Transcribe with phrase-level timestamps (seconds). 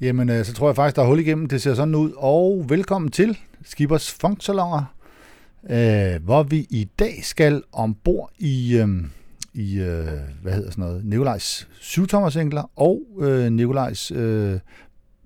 [0.00, 1.46] Jamen, øh, så tror jeg faktisk, der er hul igennem.
[1.46, 2.12] Det ser sådan ud.
[2.16, 4.94] Og velkommen til Skibers Funksalonger,
[5.70, 8.88] øh, hvor vi i dag skal ombord i, øh,
[9.54, 10.08] i øh,
[10.42, 12.06] hvad hedder sådan noget, Nikolajs 7
[12.40, 14.52] enkler og øh, Nikolajs, øh,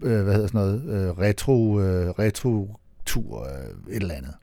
[0.03, 4.35] øh, hvad hedder sådan noget, øh, retro, øh, retro-tur, øh, et eller andet.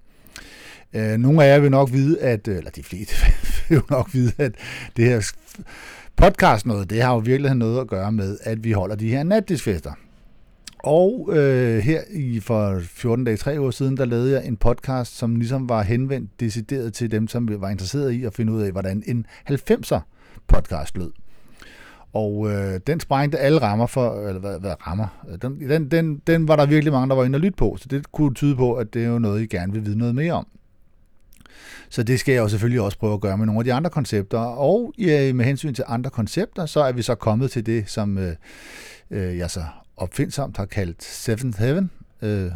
[0.94, 3.16] Øh, nogle af jer vil nok vide, at, øh, eller de fleste
[3.70, 4.52] vil jo nok vide, at
[4.98, 5.32] det her
[6.16, 9.24] podcast noget, det har jo virkelig noget at gøre med, at vi holder de her
[9.24, 9.92] natdisfester.
[10.84, 15.18] Og øh, her i for 14 dage, 3 år siden, der lavede jeg en podcast,
[15.18, 18.72] som ligesom var henvendt decideret til dem, som var interesseret i at finde ud af,
[18.72, 20.00] hvordan en 90'er
[20.48, 21.12] podcast lød.
[22.14, 25.08] Og øh, den sprængte alle rammer for, eller hvad, hvad rammer,
[25.42, 27.88] den, den, den, den var der virkelig mange, der var inde og lytte på, så
[27.88, 30.34] det kunne tyde på, at det er jo noget, I gerne vil vide noget mere
[30.34, 30.48] om.
[31.90, 33.90] Så det skal jeg jo selvfølgelig også prøve at gøre med nogle af de andre
[33.90, 34.40] koncepter.
[34.40, 38.18] Og ja, med hensyn til andre koncepter, så er vi så kommet til det, som
[38.18, 38.36] øh,
[39.12, 39.64] øh jeg så
[40.02, 42.52] opfindsomt har kaldt Seventh Heaven, øh,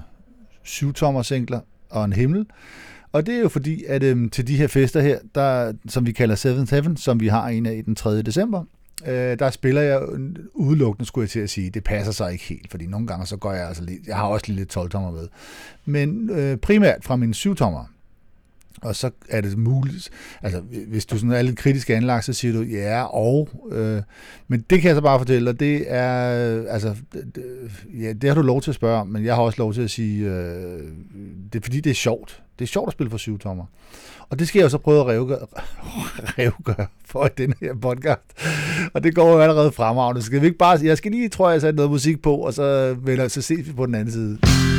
[0.63, 1.59] syvtommersingler
[1.89, 2.45] og en himmel.
[3.11, 6.11] Og det er jo fordi, at øh, til de her fester her, der, som vi
[6.11, 8.21] kalder Seventh Heaven, som vi har en af den 3.
[8.21, 8.63] december,
[9.07, 10.01] øh, der spiller jeg
[10.53, 11.69] udelukkende, skulle jeg til at sige.
[11.69, 14.23] Det passer sig ikke helt, fordi nogle gange så går jeg altså lidt, jeg har
[14.23, 15.27] også lige lidt 12-tommer med.
[15.85, 17.85] Men øh, primært fra mine 7-tommer,
[18.83, 20.09] og så er det muligt,
[20.41, 24.01] altså hvis du sådan er lidt kritisk anlagt, så siger du ja og, øh,
[24.47, 26.19] men det kan jeg så bare fortælle dig, det er,
[26.69, 27.43] altså, det,
[28.01, 29.81] ja, det har du lov til at spørge om, men jeg har også lov til
[29.81, 30.81] at sige, øh,
[31.53, 32.43] det er fordi det er sjovt.
[32.59, 33.65] Det er sjovt at spille for syv tommer.
[34.29, 35.45] Og det skal jeg jo så prøve at revgøre,
[36.37, 38.21] revgøre for den her podcast.
[38.93, 40.21] Og det går jo allerede fremragende.
[40.21, 42.95] Skal vi ikke bare, jeg skal lige, tror jeg, sætte noget musik på, og så,
[42.99, 44.72] vender, så ses vi på den anden side.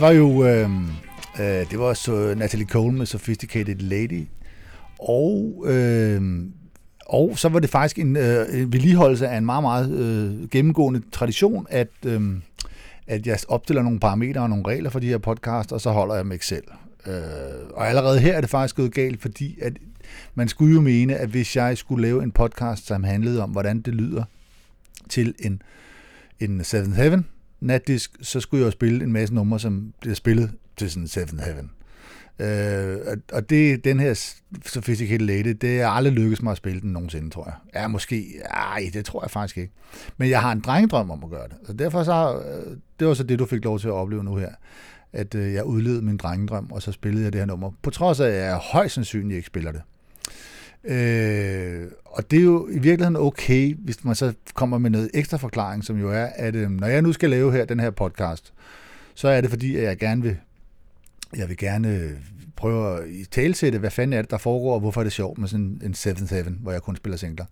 [0.00, 0.44] Det var jo...
[0.44, 0.70] Øh,
[1.40, 4.26] øh, det var så Natalie Cole med Sophisticated Lady.
[4.98, 6.22] Og, øh,
[7.06, 11.02] og så var det faktisk en, øh, en vedligeholdelse af en meget, meget øh, gennemgående
[11.12, 12.20] tradition, at, øh,
[13.06, 16.14] at jeg opstiller nogle parametre og nogle regler for de her podcast, og så holder
[16.14, 16.64] jeg dem ikke selv.
[17.06, 17.12] Øh,
[17.74, 19.72] og allerede her er det faktisk gået galt, fordi at
[20.34, 23.80] man skulle jo mene, at hvis jeg skulle lave en podcast, som handlede om, hvordan
[23.80, 24.24] det lyder
[25.08, 25.62] til en,
[26.40, 27.26] en Seventh Heaven
[27.60, 31.40] natdisk, så skulle jeg jo spille en masse numre, som bliver spillet til sådan Seven
[31.40, 31.70] Heaven.
[32.40, 34.34] Øh, og det, den her
[34.66, 37.80] Sophisticated Lady, det er aldrig lykkedes mig at spille den nogensinde, tror jeg.
[37.82, 38.24] Ja, måske.
[38.44, 39.72] Ej, det tror jeg faktisk ikke.
[40.16, 41.56] Men jeg har en drengedrøm om at gøre det.
[41.66, 44.36] Så derfor så, øh, det var så det, du fik lov til at opleve nu
[44.36, 44.50] her.
[45.12, 47.70] At øh, jeg udlevede min drengedrøm, og så spillede jeg det her nummer.
[47.82, 49.82] På trods af, at jeg højst sandsynligt ikke spiller det.
[50.84, 55.36] Øh, og det er jo i virkeligheden okay, hvis man så kommer med noget ekstra
[55.36, 58.52] forklaring, som jo er, at øh, når jeg nu skal lave her den her podcast,
[59.14, 60.36] så er det fordi, at jeg gerne vil
[61.36, 62.10] jeg vil gerne øh,
[62.56, 65.48] prøve at talsætte, hvad fanden er det, der foregår, og hvorfor er det sjovt med
[65.48, 67.44] sådan en 7-7, hvor jeg kun spiller singler.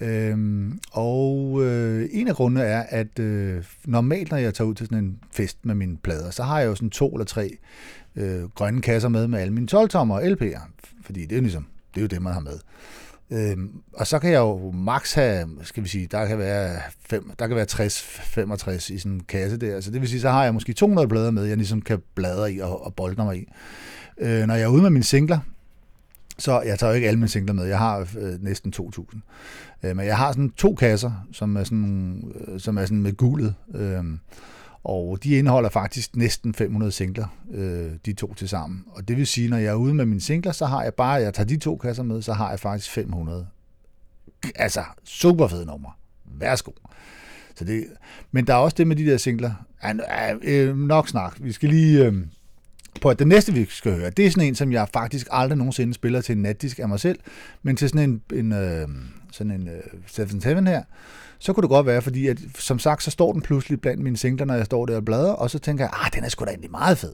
[0.00, 4.86] Øhm, og øh, en af grundene er, at øh, normalt, når jeg tager ud til
[4.86, 7.50] sådan en fest med mine plader, så har jeg jo sådan to eller tre
[8.16, 10.60] øh, grønne kasser med med alle mine 12-tommer og LP'er,
[11.02, 12.58] fordi det er, ligesom, det er jo det, man har med.
[13.30, 17.30] Øhm, og så kan jeg jo max have, skal vi sige, der kan være, fem,
[17.38, 19.80] der kan være 60-65 i sådan en kasse der.
[19.80, 22.52] Så det vil sige, så har jeg måske 200 blader med, jeg ligesom kan bladre
[22.52, 23.48] i og, og bolde mig i.
[24.18, 25.38] Øh, når jeg er ude med mine singler,
[26.38, 27.64] så jeg tager jo ikke alle mine singler med.
[27.64, 29.18] Jeg har øh, næsten 2.000.
[29.82, 33.12] Øh, men jeg har sådan to kasser, som er sådan, øh, som er sådan med
[33.12, 33.54] gulet.
[33.74, 34.04] Øh,
[34.84, 38.84] og de indeholder faktisk næsten 500 singler, øh, de to til sammen.
[38.90, 41.12] Og det vil sige, når jeg er ude med mine singler, så har jeg bare,
[41.12, 43.46] jeg tager de to kasser med, så har jeg faktisk 500.
[44.54, 45.98] Altså, super fede nummer.
[46.24, 46.72] Værsgo.
[47.54, 47.86] Så det,
[48.32, 49.52] men der er også det med de der singler.
[50.42, 51.36] Øh, nok snak.
[51.40, 52.06] Vi skal lige...
[52.06, 52.14] Øh,
[53.00, 55.58] på at det næste, vi skal høre, det er sådan en, som jeg faktisk aldrig
[55.58, 57.18] nogensinde spiller til en natdisk af mig selv,
[57.62, 58.88] men til sådan en, en øh,
[59.32, 60.82] sådan en øh, Seven Heaven her,
[61.38, 64.16] så kunne det godt være, fordi at, som sagt, så står den pludselig blandt mine
[64.16, 66.44] singler, når jeg står der og bladrer, og så tænker jeg, ah, den er sgu
[66.44, 67.12] da egentlig meget fed.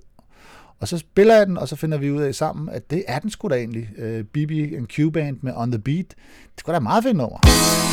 [0.80, 3.18] Og så spiller jeg den, og så finder vi ud af sammen, at det er
[3.18, 3.88] den sgu da egentlig.
[3.98, 6.06] Øh, uh, BB and Q-Band med On The Beat.
[6.06, 7.89] Det skulle da meget fedt nummer.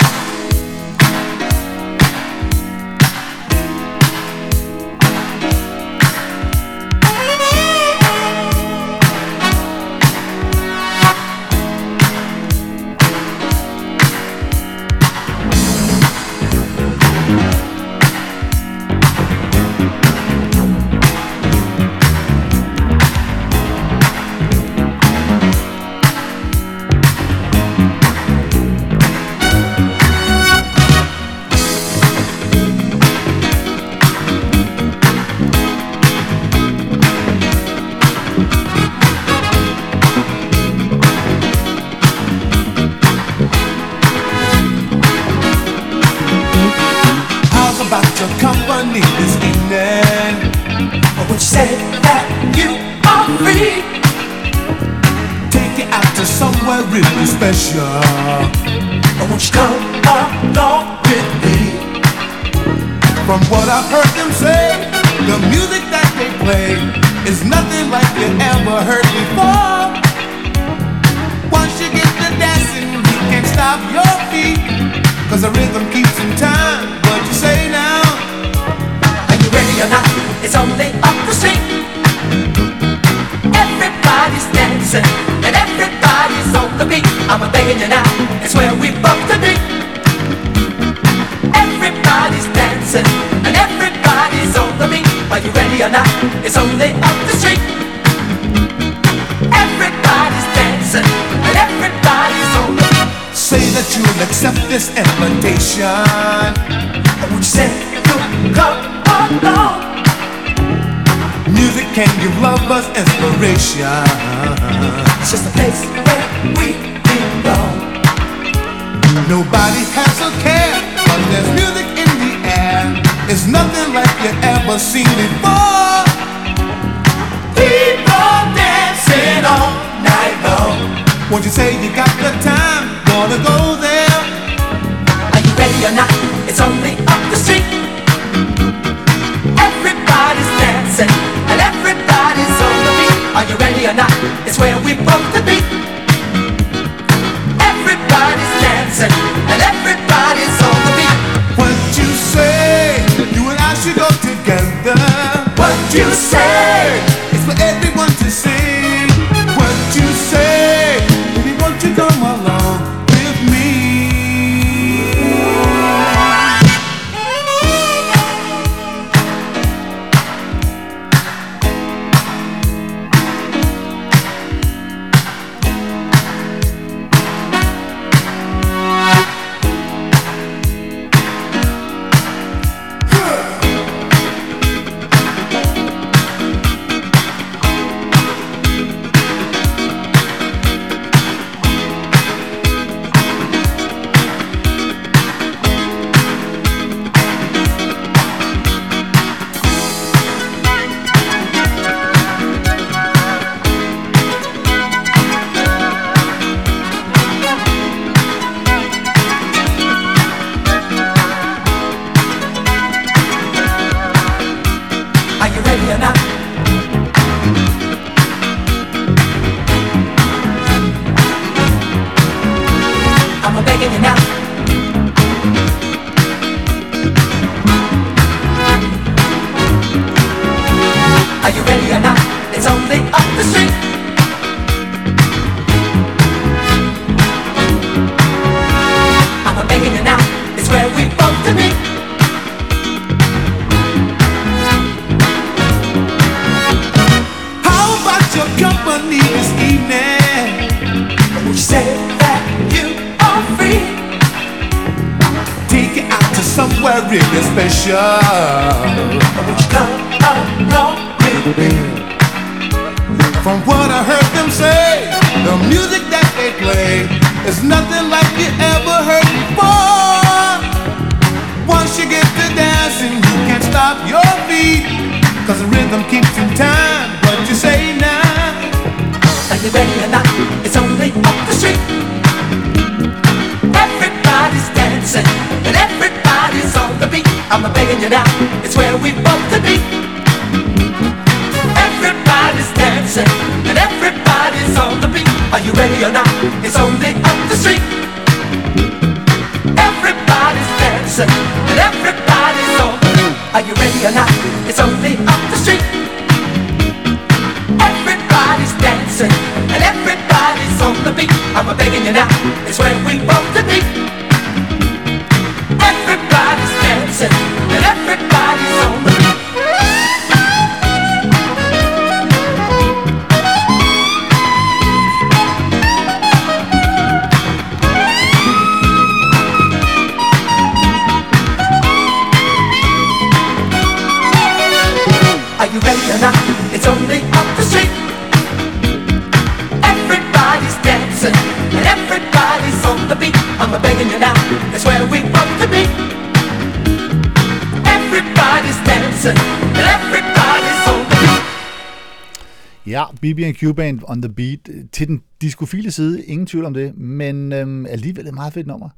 [353.68, 354.60] BB&Q Band on the beat.
[354.70, 358.68] Øh, til den diskofile side, ingen tvivl om det, men øhm, alligevel et meget fedt
[358.68, 358.90] nummer.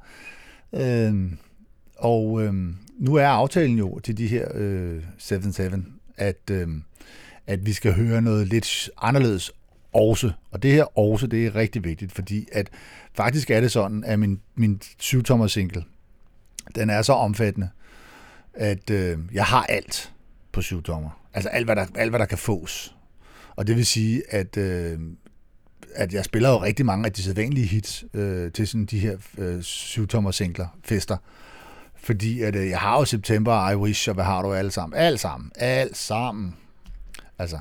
[0.74, 1.38] Øhm,
[1.98, 5.82] og øhm, nu er aftalen jo til de her øh, 7-7,
[6.18, 6.84] at, øhm,
[7.48, 9.52] at vi skal høre noget lidt anderledes
[9.94, 10.32] også.
[10.52, 12.70] Og det her også, det er rigtig vigtigt, fordi at
[13.14, 15.84] faktisk er det sådan, at min, min 7-tommer single,
[16.76, 17.70] den er så omfattende,
[18.54, 20.14] at øh, jeg har alt
[20.52, 21.10] på 7-tommer.
[21.34, 22.96] Altså alt hvad, der, alt, hvad der kan fås.
[23.60, 25.00] Og det vil sige, at, øh,
[25.96, 29.18] at jeg spiller jo rigtig mange af de sædvanlige hits øh, til sådan de her
[29.38, 31.18] øh, 7-tommer singler, fester.
[31.96, 35.00] Fordi at, øh, jeg har jo September, I Wish og hvad har du alle sammen.
[35.00, 35.52] Alt sammen.
[35.56, 36.56] Alt sammen.
[37.38, 37.60] Altså,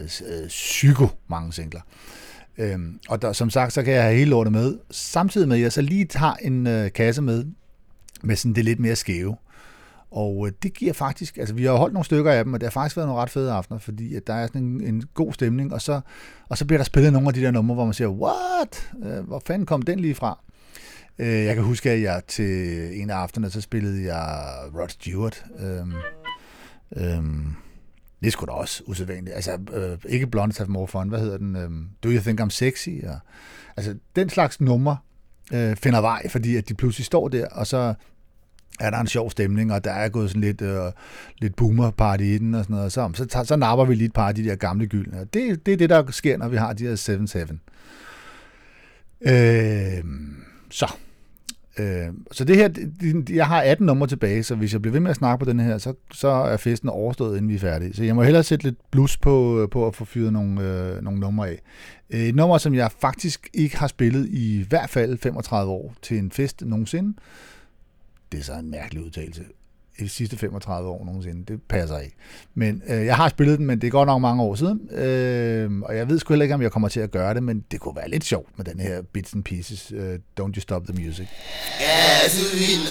[0.00, 1.80] øh, psyko mange singler.
[2.58, 4.78] Øhm, og der, som sagt, så kan jeg have hele lortet med.
[4.90, 7.44] Samtidig med, at jeg så lige tager en øh, kasse med,
[8.22, 9.36] med sådan det lidt mere skæve.
[10.12, 12.66] Og øh, det giver faktisk, altså vi har holdt nogle stykker af dem, og det
[12.66, 15.32] har faktisk været nogle ret fede aftener, fordi at der er sådan en, en god
[15.32, 16.00] stemning, og så,
[16.48, 18.92] og så bliver der spillet nogle af de der numre, hvor man siger, what?
[19.04, 20.38] Øh, hvor fanden kom den lige fra?
[21.18, 25.44] Øh, jeg kan huske, at jeg til en af aftenerne, så spillede jeg Rod Stewart.
[25.58, 25.92] Øhm,
[26.96, 27.54] øhm,
[28.20, 29.36] det er sgu da også usædvanligt.
[29.36, 31.56] Altså, øh, ikke Blondes Have More Fun, hvad hedder den?
[31.56, 32.88] Øhm, Do You Think I'm Sexy?
[33.06, 33.18] Og,
[33.76, 34.96] altså, den slags numre
[35.52, 37.94] øh, finder vej, fordi at de pludselig står der, og så
[38.80, 40.92] er der en sjov stemning, og der er gået sådan lidt, øh,
[41.38, 42.92] lidt boomer-party i den og sådan noget.
[42.92, 45.18] Så, så, så, så napper vi lige et par af de der gamle gyldne.
[45.34, 47.56] Det, det er det, der sker, når vi har de her
[49.24, 49.30] 7-7.
[49.30, 50.04] Øh,
[50.70, 50.92] så.
[51.78, 52.68] Øh, så det her,
[53.30, 55.60] jeg har 18 numre tilbage, så hvis jeg bliver ved med at snakke på den
[55.60, 57.94] her, så, så er festen overstået, inden vi er færdige.
[57.94, 61.02] Så jeg må hellere sætte lidt blus på, øh, på at få fyret nogle, øh,
[61.02, 61.62] nogle numre af.
[62.10, 65.94] Øh, et nummer, som jeg faktisk ikke har spillet i, i hvert fald 35 år
[66.02, 67.14] til en fest nogensinde.
[68.32, 69.42] Det er så en mærkelig udtalelse.
[69.98, 71.52] I de sidste 35 år nogensinde.
[71.52, 72.16] Det passer ikke.
[72.54, 74.90] Men øh, jeg har spillet den, men det er godt nok mange år siden.
[74.90, 77.64] Øh, og jeg ved sgu heller ikke, om jeg kommer til at gøre det, men
[77.70, 79.92] det kunne være lidt sjovt med den her Bits and Pieces.
[79.96, 81.26] Øh, Don't You Stop the Music.
[81.78, 82.88] Gasoline,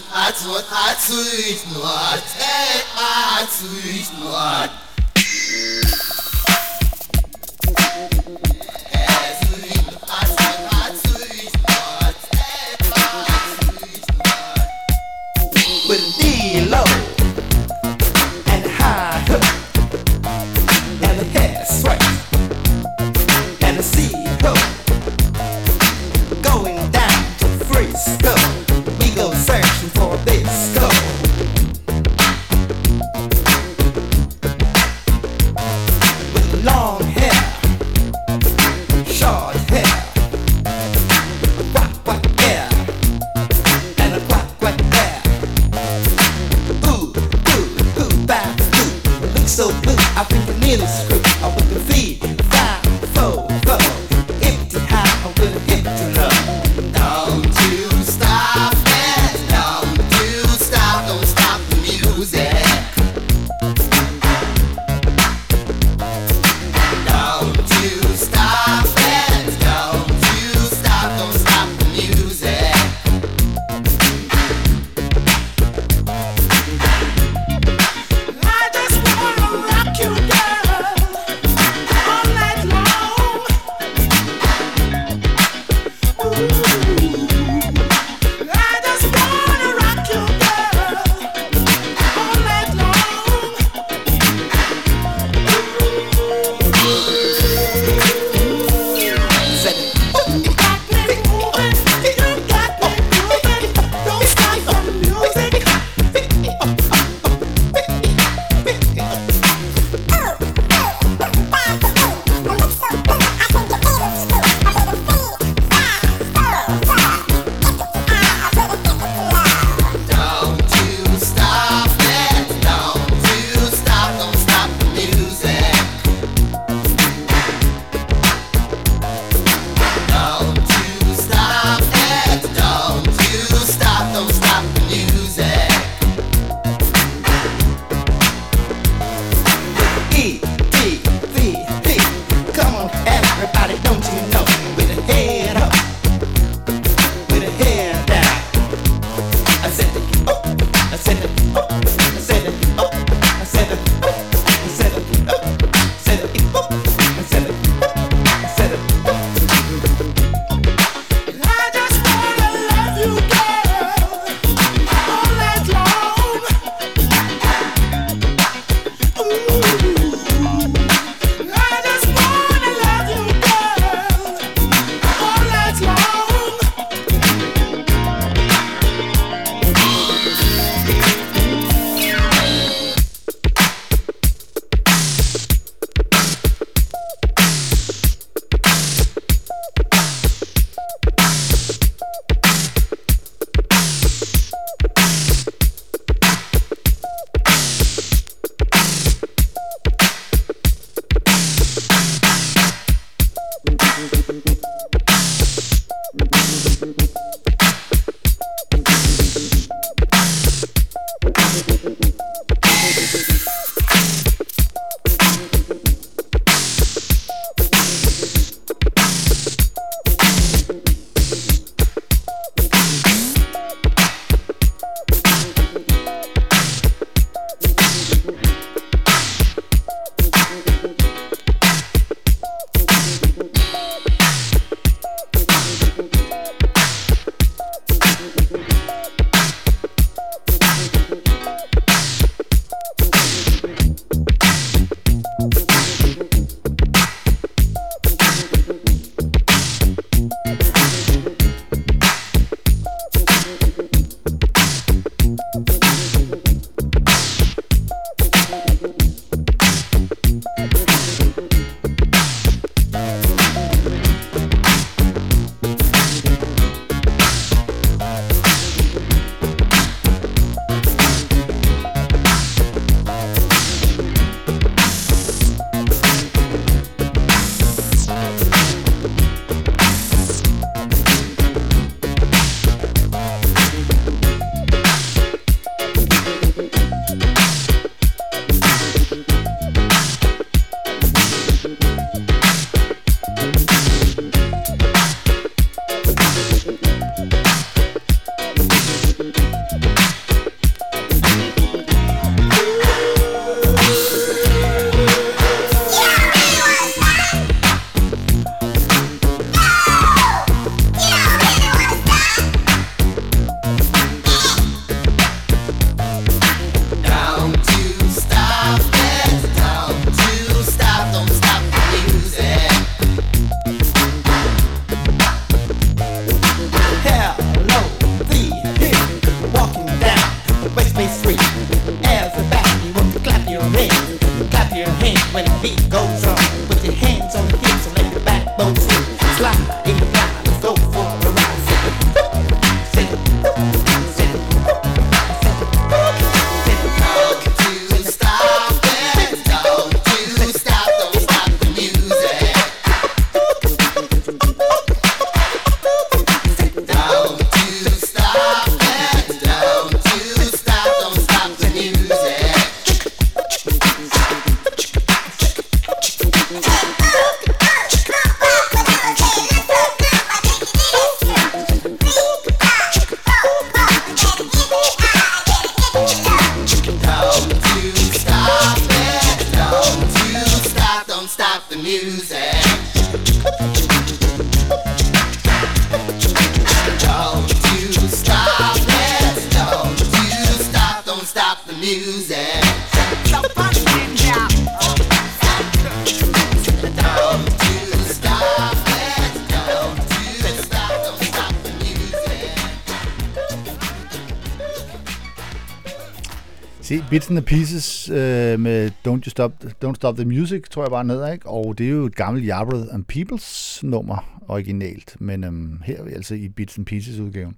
[409.31, 409.51] Stop,
[409.85, 411.50] Don't Stop the Music, tror jeg bare ned, ikke?
[411.50, 416.03] Og det er jo et gammelt Yardbird and Peoples nummer originalt, men øhm, her er
[416.03, 417.55] vi altså i Bits and Pieces udgaven.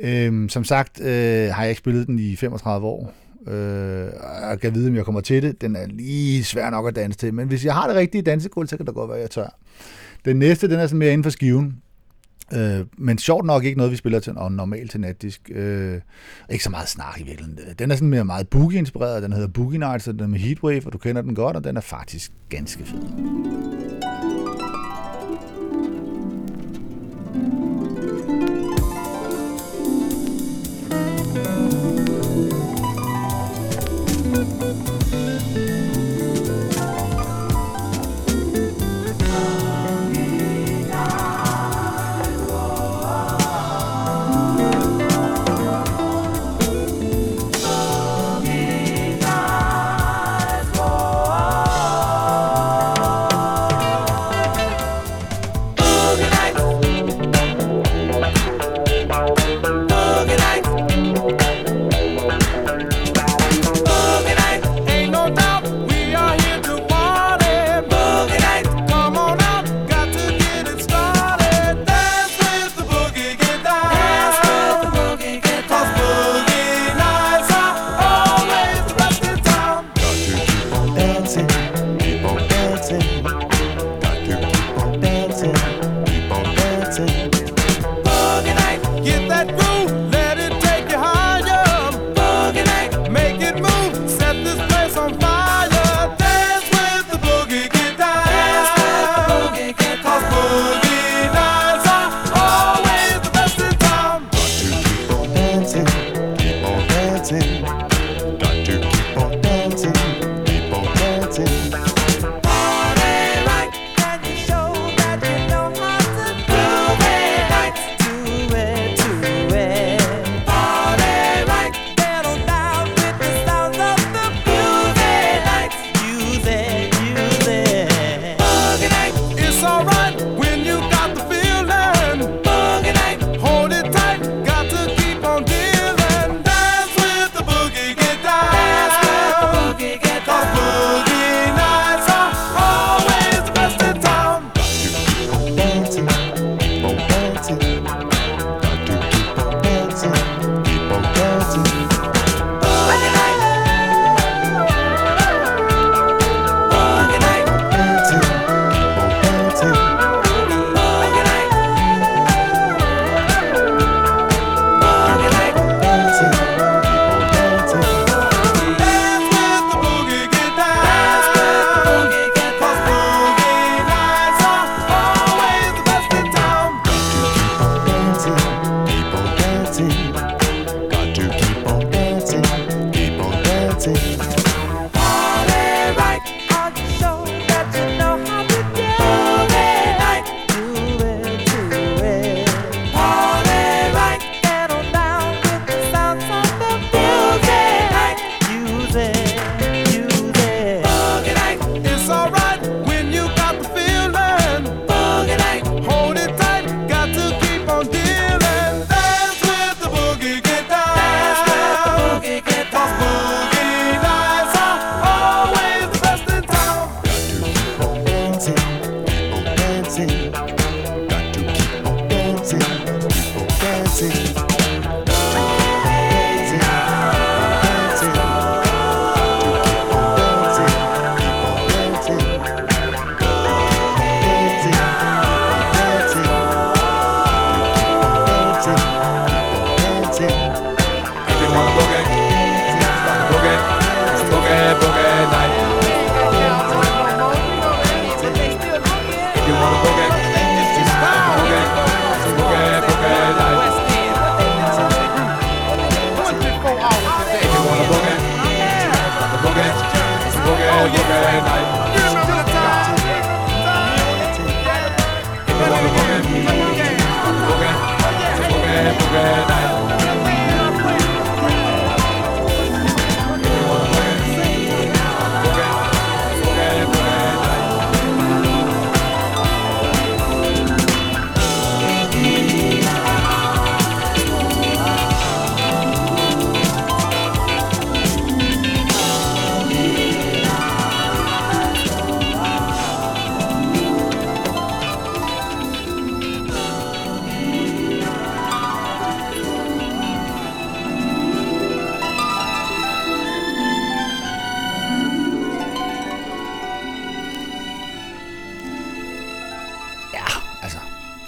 [0.00, 3.14] Øhm, som sagt øh, har jeg ikke spillet den i 35 år,
[3.46, 4.12] Øh,
[4.50, 5.60] jeg kan vide, om jeg kommer til det.
[5.60, 8.68] Den er lige svær nok at danse til, men hvis jeg har det rigtige dansegulv,
[8.68, 9.58] så kan det godt være, at jeg tør.
[10.24, 11.82] Den næste, den er sådan mere inden for skiven.
[12.54, 15.50] Øh, men sjovt nok ikke noget, vi spiller til og normalt til natdisk.
[15.54, 16.00] Øh,
[16.50, 17.74] ikke så meget snak i virkeligheden.
[17.78, 20.86] Den er sådan mere meget boogie-inspireret, den hedder Boogie Nights, og den er med Heatwave,
[20.86, 23.87] og du kender den godt, og den er faktisk ganske fed.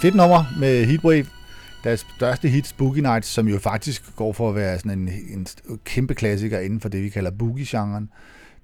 [0.01, 1.27] Fedt nummer med Heatwave.
[1.85, 5.47] Deres største hit, Boogie Nights, som jo faktisk går for at være sådan en, en
[5.85, 8.11] kæmpe klassiker inden for det, vi kalder boogie-genren.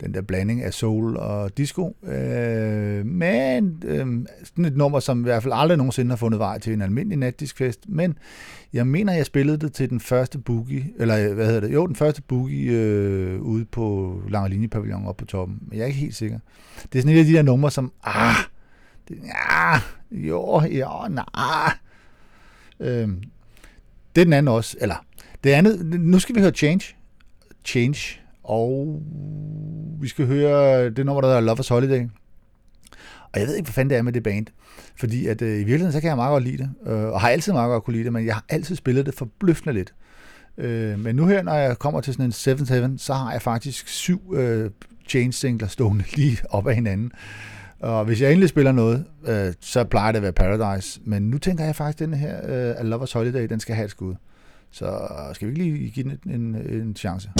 [0.00, 1.96] Den der blanding af soul og disco.
[2.06, 4.06] Øh, men øh,
[4.44, 7.18] sådan et nummer, som i hvert fald aldrig nogensinde har fundet vej til en almindelig
[7.18, 7.80] natdiskfest.
[7.88, 8.18] Men
[8.72, 11.74] jeg mener, jeg spillede det til den første boogie, eller hvad hedder det?
[11.74, 15.58] Jo, den første boogie øh, ude på Lange Linje Pavillon oppe på toppen.
[15.68, 16.38] Men jeg er ikke helt sikker.
[16.92, 18.34] Det er sådan et af de der numre, som, ah,
[19.08, 21.72] det, ja, jo, ja, nej.
[22.80, 23.22] Øhm,
[24.14, 24.96] det er den anden også, eller
[25.44, 26.94] det andet, nu skal vi høre Change.
[27.64, 29.02] Change, og
[30.00, 32.08] vi skal høre det nummer, der hedder Lovers Holiday.
[33.32, 34.46] Og jeg ved ikke, hvad fanden det er med det band.
[34.96, 36.70] Fordi at, øh, i virkeligheden, så kan jeg meget godt lide det.
[36.86, 39.14] Øh, og har altid meget godt kunne lide det, men jeg har altid spillet det
[39.14, 39.94] forbløffende lidt.
[40.58, 43.88] Øh, men nu her, når jeg kommer til sådan en 7-7, så har jeg faktisk
[43.88, 44.70] syv øh,
[45.08, 47.12] Change singler stående lige op ad hinanden.
[47.80, 51.00] Og hvis jeg endelig spiller noget, øh, så plejer det at være Paradise.
[51.04, 53.84] Men nu tænker jeg faktisk, at den her øh, A Lover's Holiday, den skal have
[53.84, 54.14] et skud.
[54.70, 57.30] Så skal vi ikke lige give den en, en, en chance?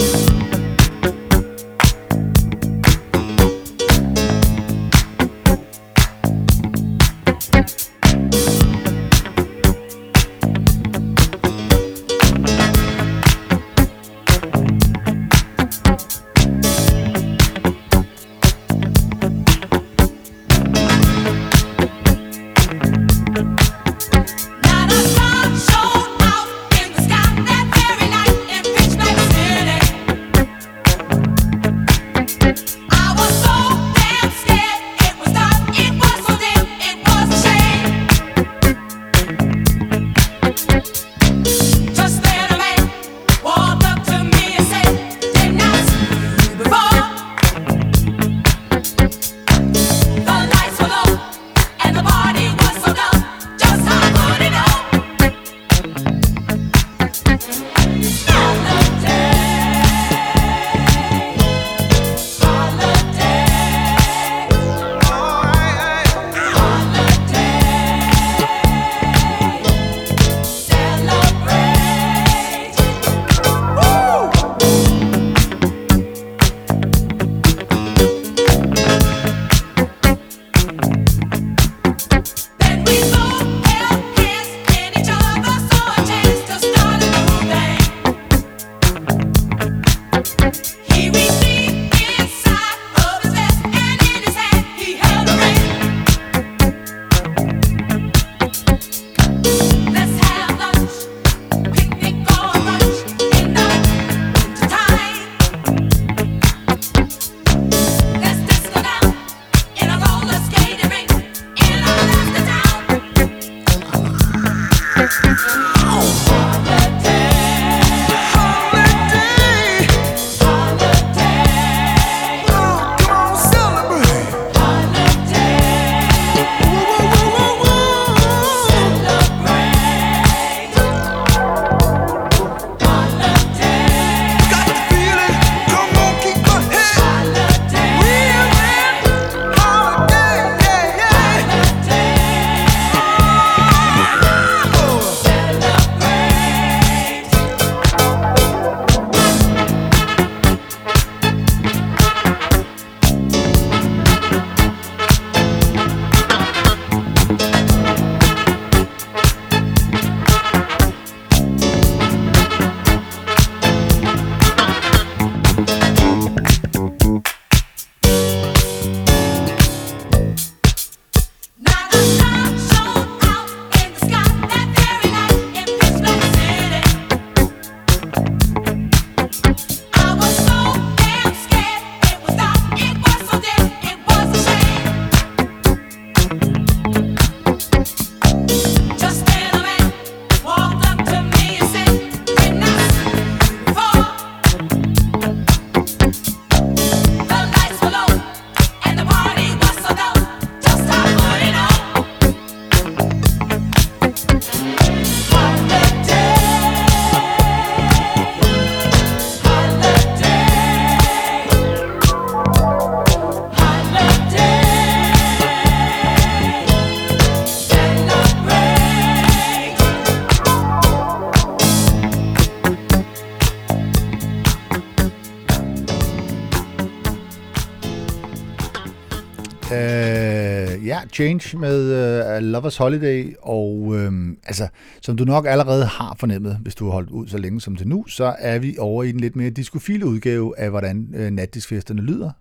[231.13, 234.67] Change med uh, Lovers Holiday, og øhm, altså,
[235.01, 237.87] som du nok allerede har fornemmet, hvis du har holdt ud så længe som til
[237.87, 242.01] nu, så er vi over i den lidt mere diskofile udgave af, hvordan øh, natdiskfesterne
[242.01, 242.31] lyder,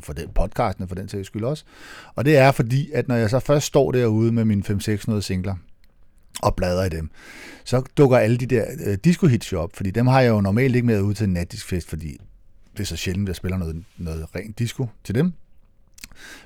[0.00, 1.64] for den podcasten for den sags skyld også.
[2.14, 5.54] Og det er fordi, at når jeg så først står derude med mine 5-600 singler,
[6.42, 7.10] og bladrer i dem,
[7.64, 10.76] så dukker alle de der øh, disco-hits jo op, fordi dem har jeg jo normalt
[10.76, 12.16] ikke med ud til en natdiskfest, fordi
[12.72, 15.32] det er så sjældent, at jeg spiller noget, noget rent disco til dem.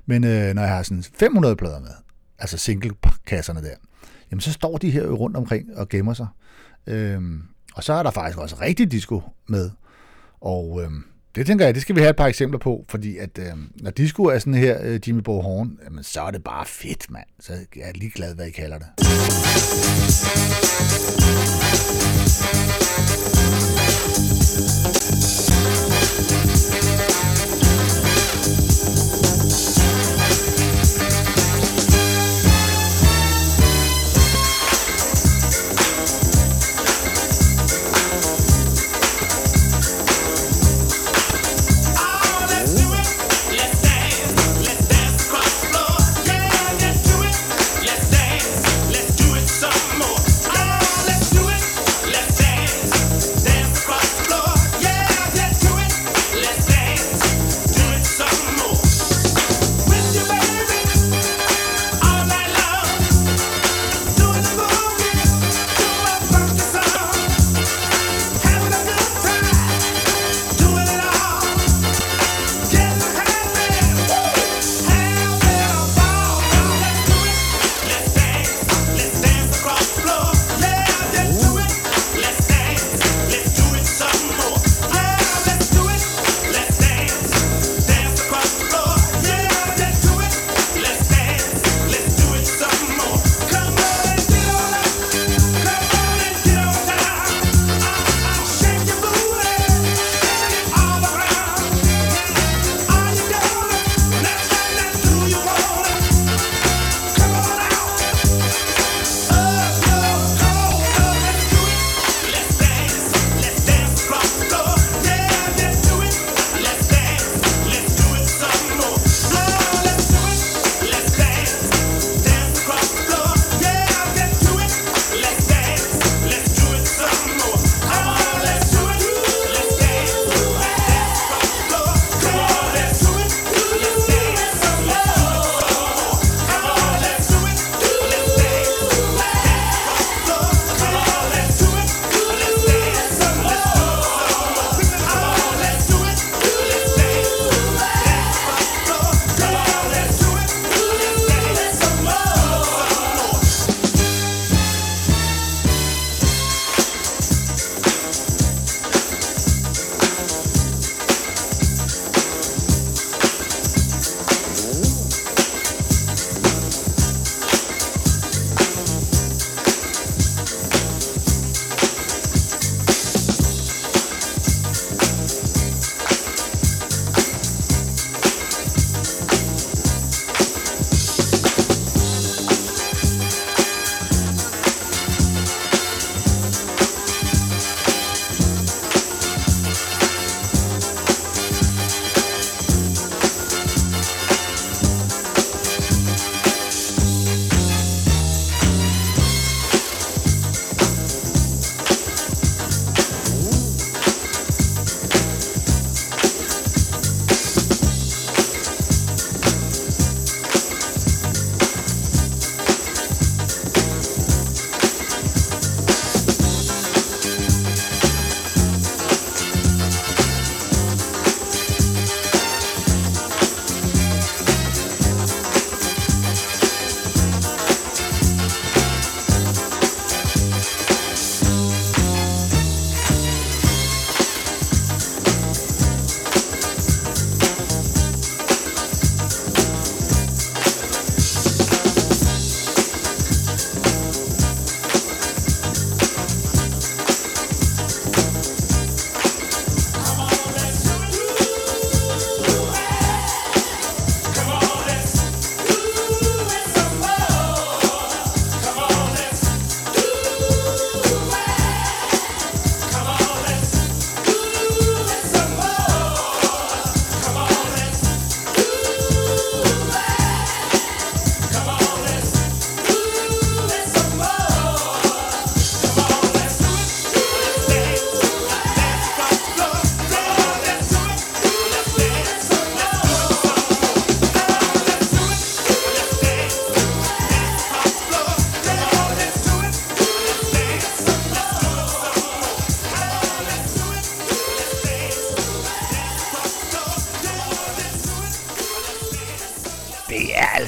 [0.07, 1.91] Men øh, når jeg har sådan 500 plader med,
[2.39, 3.75] altså single-kasserne der,
[4.31, 6.27] jamen så står de her jo rundt omkring og gemmer sig.
[6.87, 7.43] Øhm,
[7.75, 9.71] og så er der faktisk også rigtig disco med.
[10.41, 11.05] Og øhm,
[11.35, 13.91] det tænker jeg, det skal vi have et par eksempler på, fordi at øhm, når
[13.91, 17.27] disco er sådan her øh, Jimmy Bo Horn, jamen, så er det bare fedt, mand.
[17.41, 18.87] Så jeg er ligeglad, hvad I kalder det.
[26.55, 26.60] Oh,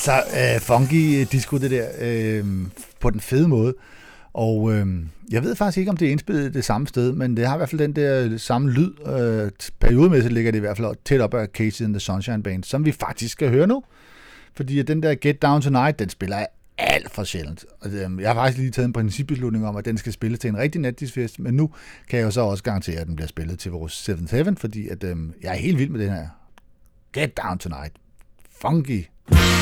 [0.09, 2.45] altså, øh, funky disco, det der, øh,
[3.01, 3.75] på den fede måde.
[4.33, 4.87] Og øh,
[5.31, 7.59] jeg ved faktisk ikke, om det er indspillet det samme sted, men det har i
[7.59, 8.93] hvert fald den der samme lyd.
[9.07, 9.51] Øh,
[9.81, 12.85] periodemæssigt ligger det i hvert fald tæt op af Casey and the Sunshine Band, som
[12.85, 13.83] vi faktisk skal høre nu.
[14.57, 16.47] Fordi den der Get Down Tonight, den spiller jeg
[16.79, 17.65] alt for sjældent.
[17.81, 20.49] Og øh, jeg har faktisk lige taget en principbeslutning om, at den skal spilles til
[20.49, 21.71] en rigtig natdisfest, men nu
[22.09, 24.89] kan jeg jo så også garantere, at den bliver spillet til vores 7th Heaven, fordi
[24.89, 26.29] at, øh, jeg er helt vild med den her.
[27.13, 27.93] Get Down Tonight.
[28.61, 29.05] Funky.
[29.33, 29.62] Let's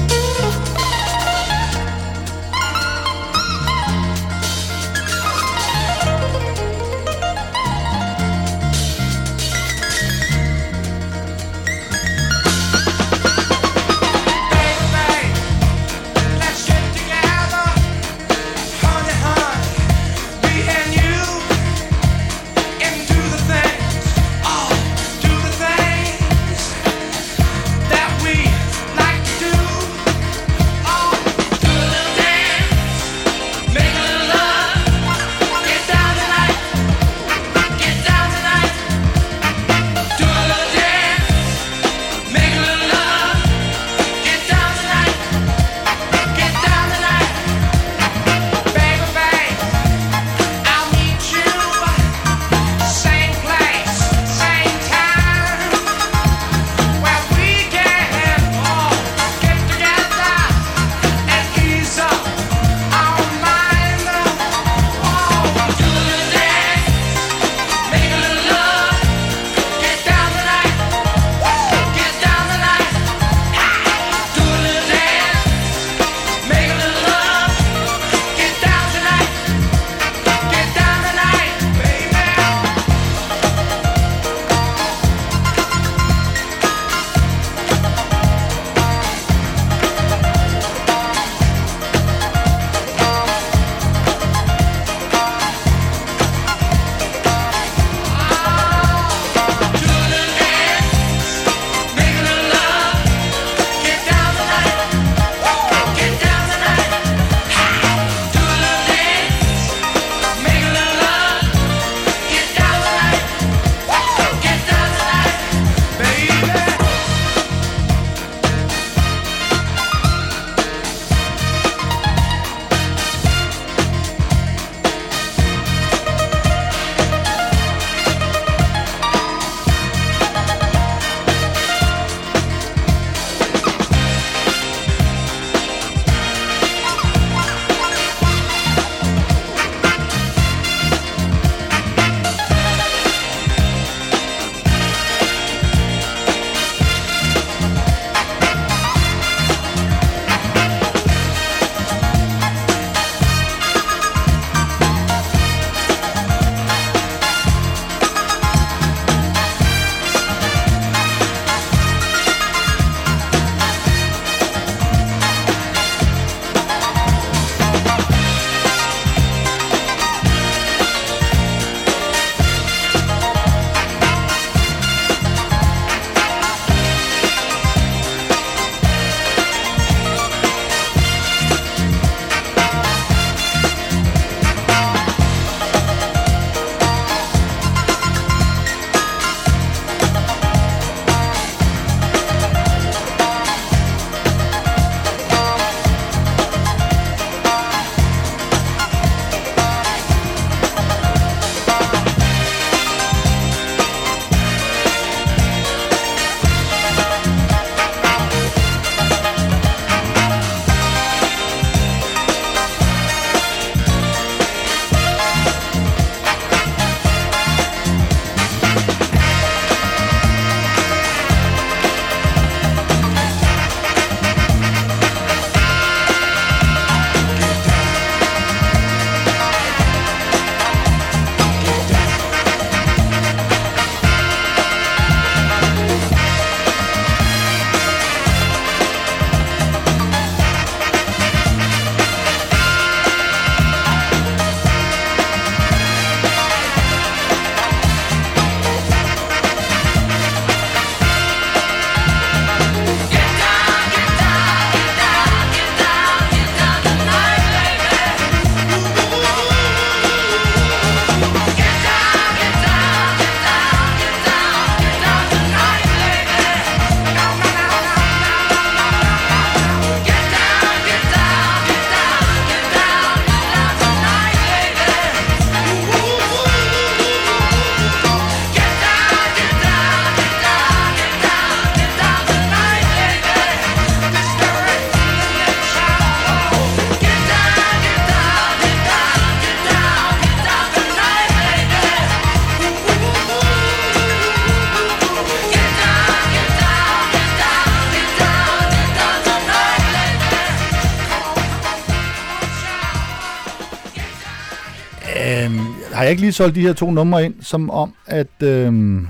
[306.11, 309.01] ikke lige solgt de her to numre ind, som om, at, øh, øh,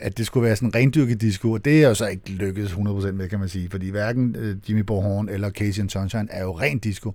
[0.00, 2.72] at det skulle være sådan en rendyrket disco, og det er jo så ikke lykkedes
[2.72, 6.42] 100% med, kan man sige, fordi hverken øh, Jimmy Borhorn eller Casey and Sunshine er
[6.42, 7.14] jo ren disco.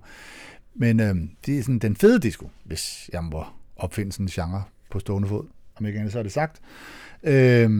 [0.74, 1.14] Men øh,
[1.46, 3.44] det er sådan den fede disco, hvis jeg må
[3.76, 5.44] opfinde sådan en genre på stående fod.
[5.76, 6.60] Om ikke andet, så er det sagt.
[7.24, 7.70] Øh,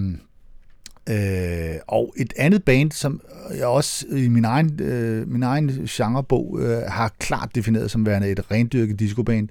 [1.10, 3.20] Øh, og et andet band, som
[3.56, 8.30] jeg også i min egen, øh, min egen genrebog øh, har klart defineret som værende
[8.30, 9.48] et rendyrket discoband,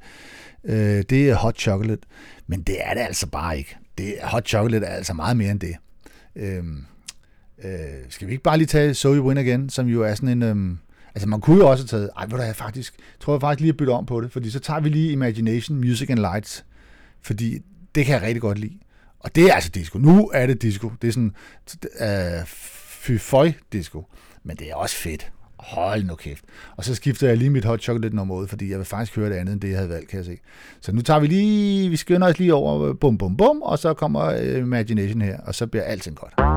[0.67, 2.01] øh, det er Hot Chocolate.
[2.47, 3.77] Men det er det altså bare ikke.
[3.97, 5.75] Det, Hot Chocolate er altså meget mere end det.
[6.35, 6.63] Øh,
[7.63, 7.71] øh,
[8.09, 10.43] skal vi ikke bare lige tage So You Win Again, som jo er sådan en...
[10.43, 10.77] Øh,
[11.15, 12.09] altså man kunne jo også have taget...
[12.17, 12.93] Ej, ved du jeg faktisk...
[13.19, 15.77] tror jeg faktisk lige at bytte om på det, fordi så tager vi lige Imagination,
[15.77, 16.65] Music and Lights,
[17.21, 17.59] fordi
[17.95, 18.77] det kan jeg rigtig godt lide.
[19.19, 19.97] Og det er altså disco.
[19.97, 20.91] Nu er det disco.
[21.01, 21.33] Det er sådan
[21.99, 23.17] øh, fy
[23.71, 24.05] disco.
[24.43, 25.31] Men det er også fedt.
[25.59, 26.43] Hold nu kæft.
[26.77, 29.29] Og så skifter jeg lige mit hot chocolate nummer ud, fordi jeg vil faktisk høre
[29.29, 30.37] det andet, end det, jeg havde valgt, kan jeg se.
[30.81, 33.93] Så nu tager vi lige, vi skynder os lige over, bum, bum, bum, og så
[33.93, 36.56] kommer øh, Imagination her, og så bliver alting godt.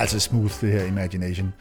[0.00, 1.52] Altså smooth, det her Imagination.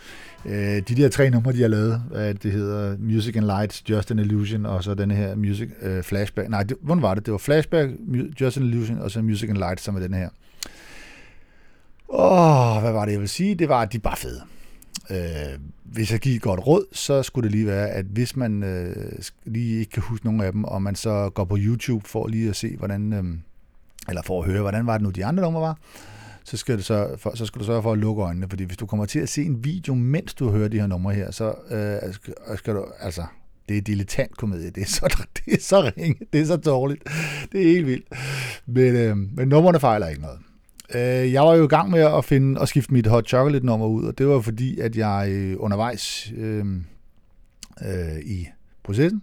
[0.46, 2.02] Øh, de der tre numre, de har lavet,
[2.44, 6.50] det hedder Music and Lights, Just an Illusion, og så den her Music øh, Flashback.
[6.50, 7.26] Nej, det, hvordan var det?
[7.26, 7.92] Det var Flashback,
[8.42, 10.30] Just an Illusion, og så Music and Lights, som er den her.
[12.10, 13.56] Åh, hvad var det, jeg vil sige?
[13.56, 14.42] Det var, at de er bare fede.
[15.12, 18.64] Øh, hvis jeg giver et godt råd, så skulle det lige være, at hvis man
[18.64, 18.96] øh,
[19.46, 22.50] lige ikke kan huske nogen af dem, og man så går på YouTube for lige
[22.50, 23.24] at se, hvordan, øh,
[24.10, 25.78] eller for at høre, hvordan var det nu, de andre numre var,
[26.44, 28.78] så skal, du så, for, så skal du sørge for at lukke øjnene, fordi hvis
[28.78, 31.54] du kommer til at se en video, mens du hører de her numre her, så
[31.72, 33.24] øh, skal, skal du, altså,
[33.70, 37.04] det er dilettantkomedie, det er så, det er så ringe, det er så dårligt,
[37.52, 38.06] det er helt vildt.
[38.66, 40.40] Men, øh, men numrene fejler ikke noget.
[40.96, 43.88] Øh, jeg var jo i gang med at finde og skifte mit hot chocolate nummer
[43.88, 46.66] ud, og det var fordi, at jeg øh, undervejs øh,
[47.86, 48.48] øh, i
[48.84, 49.22] processen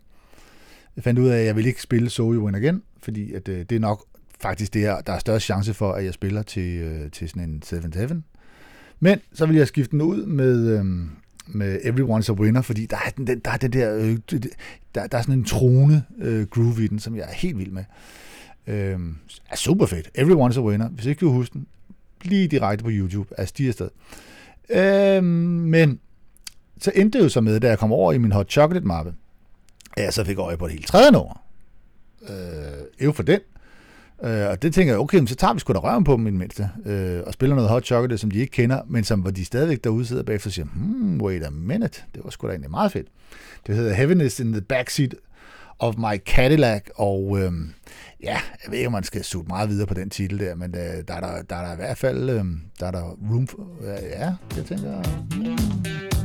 [1.01, 3.59] fandt ud af, at jeg ville ikke spille So You Win Again, fordi at, øh,
[3.59, 4.05] det er nok
[4.41, 7.43] faktisk det her, der er størst chance for, at jeg spiller til, øh, til sådan
[7.43, 8.23] en 7-7.
[9.01, 10.85] Men så vil jeg skifte den ud med, øh,
[11.47, 14.19] med Everyone's a Winner, fordi der er den, der er den der, øh,
[14.95, 17.71] der, der er sådan en trone øh, groove i den, som jeg er helt vild
[17.71, 17.85] med.
[18.67, 18.99] Øh,
[19.51, 20.09] er super fedt.
[20.19, 20.89] Everyone's a Winner.
[20.89, 21.67] Hvis ikke du husker den,
[22.23, 23.35] lige direkte på YouTube.
[23.39, 23.89] Altså, de er afsted.
[24.71, 26.01] Øh, men
[26.79, 29.15] så endte det jo så med, da jeg kom over i min hot chocolate mappe,
[29.97, 31.43] at jeg så fik øje på et helt tredje nummer.
[32.29, 33.41] Øh, jo for den.
[34.23, 36.31] Øh, og det tænker jeg, okay, så tager vi sgu da røven på dem i
[36.31, 39.31] det mindste, øh, og spiller noget hot chocolate, som de ikke kender, men som hvor
[39.31, 42.53] de stadigvæk derude sidder bagefter og siger, hmm, wait a minute, det var sgu da
[42.53, 43.07] egentlig meget fedt.
[43.67, 45.15] Det hedder Heaviness in the Backseat
[45.79, 47.53] of My Cadillac, og øh,
[48.23, 50.75] ja, jeg ved ikke, om man skal suge meget videre på den titel der, men
[50.75, 52.45] øh, der, er der, der er der i hvert fald, øh,
[52.81, 55.03] der er der room for, øh, ja, jeg tænker,
[55.37, 56.16] hmm.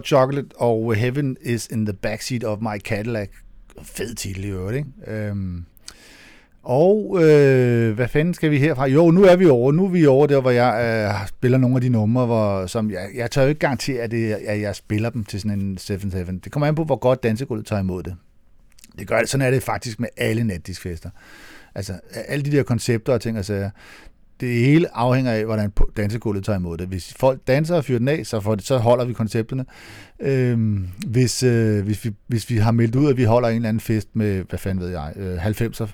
[0.00, 3.28] Hot Chocolate og Heaven is in the backseat of my Cadillac.
[3.82, 4.88] Fed titel i øvrigt, ikke?
[5.06, 5.64] Øhm,
[6.62, 8.86] og øh, hvad fanden skal vi herfra?
[8.86, 9.72] Jo, nu er vi over.
[9.72, 12.90] Nu er vi over der, hvor jeg øh, spiller nogle af de numre, hvor, som
[12.90, 15.78] jeg, jeg tør jo ikke garantere, at, det, at jeg spiller dem til sådan en
[15.80, 16.40] 7-7.
[16.44, 18.16] Det kommer an på, hvor godt dansegulvet tager imod det.
[18.98, 19.28] Det gør det.
[19.28, 21.10] Sådan er det faktisk med alle natdiskfester.
[21.74, 21.92] Altså,
[22.28, 23.70] alle de der koncepter og ting og sager,
[24.40, 26.88] det hele afhænger af, hvordan dansegulvet tager imod det.
[26.88, 29.64] Hvis folk danser og fyrer den af, så, får det, så holder vi koncepterne.
[30.20, 33.68] Øhm, hvis, øh, hvis, vi, hvis vi har meldt ud, at vi holder en eller
[33.68, 35.86] anden fest med, hvad fanden ved jeg, øh, 90'er,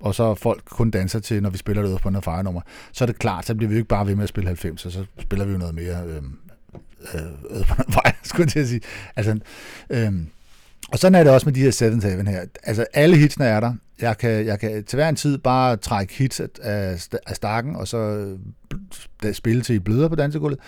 [0.00, 2.60] og så folk kun danser til, når vi spiller det på en fejrenummer,
[2.92, 4.76] så er det klart, så bliver vi jo ikke bare ved med at spille 90'er,
[4.76, 6.22] så spiller vi jo noget mere øh,
[7.14, 7.20] øh,
[7.50, 8.80] øh, på en vej, skulle jeg til at sige.
[9.16, 9.38] Altså,
[9.90, 10.12] øh,
[10.88, 12.44] og sådan er det også med de her 7-7 her.
[12.62, 13.74] Altså, alle hitsene er der.
[14.00, 17.88] Jeg kan, jeg kan til hver en tid bare trække hits af, af stakken, og
[17.88, 17.98] så
[19.24, 20.58] øh, spille til i bløder på dansegulvet.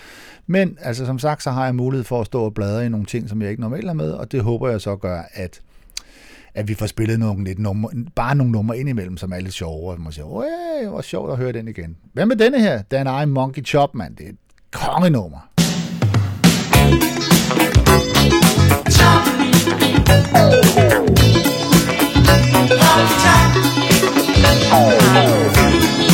[0.47, 3.05] Men altså, som sagt, så har jeg mulighed for at stå og bladre i nogle
[3.05, 5.61] ting, som jeg ikke normalt har med, og det håber jeg så gør, at
[6.53, 9.91] at vi får spillet nogle, lidt nummer, bare nogle numre indimellem, som er lidt sjove,
[9.91, 11.97] og man siger, åh, hvor sjovt at høre den igen.
[12.13, 12.81] Hvad med denne her?
[12.81, 14.15] Den er en Monkey Chop, mand.
[14.15, 14.37] Det er et
[14.71, 15.49] kongenummer.
[24.71, 26.08] Oh.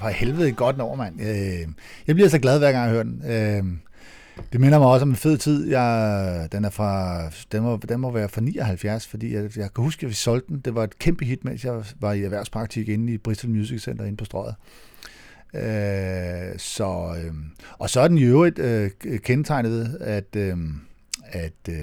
[0.00, 1.20] for helvede godt over, mand.
[1.20, 1.68] Øh,
[2.06, 3.22] jeg bliver så glad, hver gang jeg hører den.
[3.30, 3.78] Øh,
[4.52, 5.68] det minder mig også om en fed tid.
[5.68, 7.22] Jeg, den, er fra,
[7.52, 10.48] den, må, den må være fra 79, fordi jeg, jeg kan huske, at vi solgte
[10.48, 10.60] den.
[10.60, 14.04] Det var et kæmpe hit, mens jeg var i erhvervspraktik inde i Bristol Music Center
[14.04, 14.54] inde på strøget.
[15.54, 17.34] Øh, så, øh,
[17.78, 20.56] og så er den i øvrigt øh, kendetegnet ved, at, øh,
[21.24, 21.74] at øh,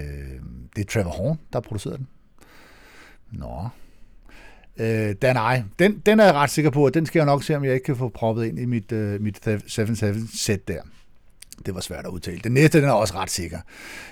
[0.75, 2.07] det er Trevor Horn, der producerer den.
[3.31, 3.67] Nå,
[4.77, 7.43] Øh, den, nej, den, den er jeg ret sikker på, at den skal jeg nok
[7.43, 10.81] se, om jeg ikke kan få proppet ind i mit, øh, mit 7-7-sæt der.
[11.65, 12.39] Det var svært at udtale.
[12.43, 13.59] Den næste, den er også ret sikker.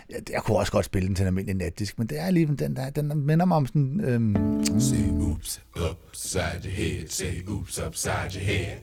[0.09, 2.59] Jeg, jeg kunne også godt spille den til en almindelig natdisk, men det er alligevel
[2.59, 4.01] den der, den minder mig om sådan...
[4.03, 7.07] Øhm, Se, oops, upside your head.
[7.07, 8.77] Say, oops, upside your head.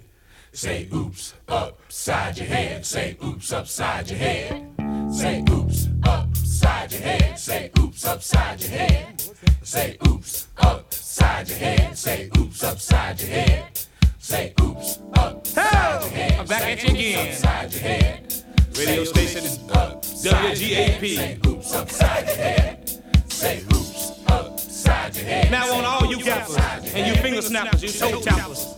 [0.53, 2.85] Say oops upside your head.
[2.85, 4.67] Say oops upside your head.
[5.13, 7.39] Say oops upside your head.
[7.39, 9.23] Say oops upside your head.
[9.63, 11.97] Say oops upside your head.
[11.97, 13.79] Say oops upside your head.
[14.19, 16.41] Say oops upside your head.
[16.41, 17.29] I'm back at you again.
[17.29, 18.35] Upside your head.
[18.77, 21.17] Radio station is WGAP.
[21.17, 23.03] Say oops upside your head.
[23.29, 25.51] Say oops upside your head.
[25.51, 26.57] Now on all you gappers
[26.95, 28.75] and you finger snappers, you toe tappers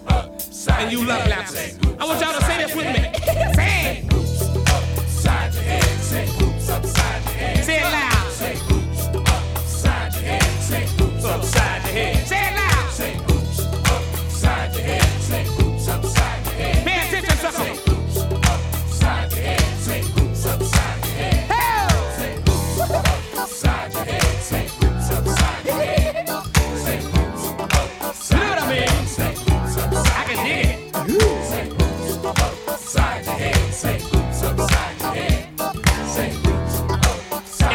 [0.68, 1.78] and you love lapses.
[1.98, 3.02] I want y'all to say this with me.
[3.54, 4.10] say it.
[5.08, 6.26] Say.
[7.62, 8.30] Say it loud.
[8.32, 8.56] Say.
[12.26, 12.59] Say it loud.
[33.82, 33.96] It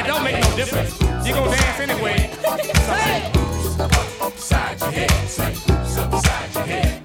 [0.05, 1.01] don't make no difference.
[1.25, 2.29] You gonna dance anyway.
[2.43, 3.79] So say hoops
[4.21, 5.11] upside your head.
[5.27, 7.01] Say hoops upside your head.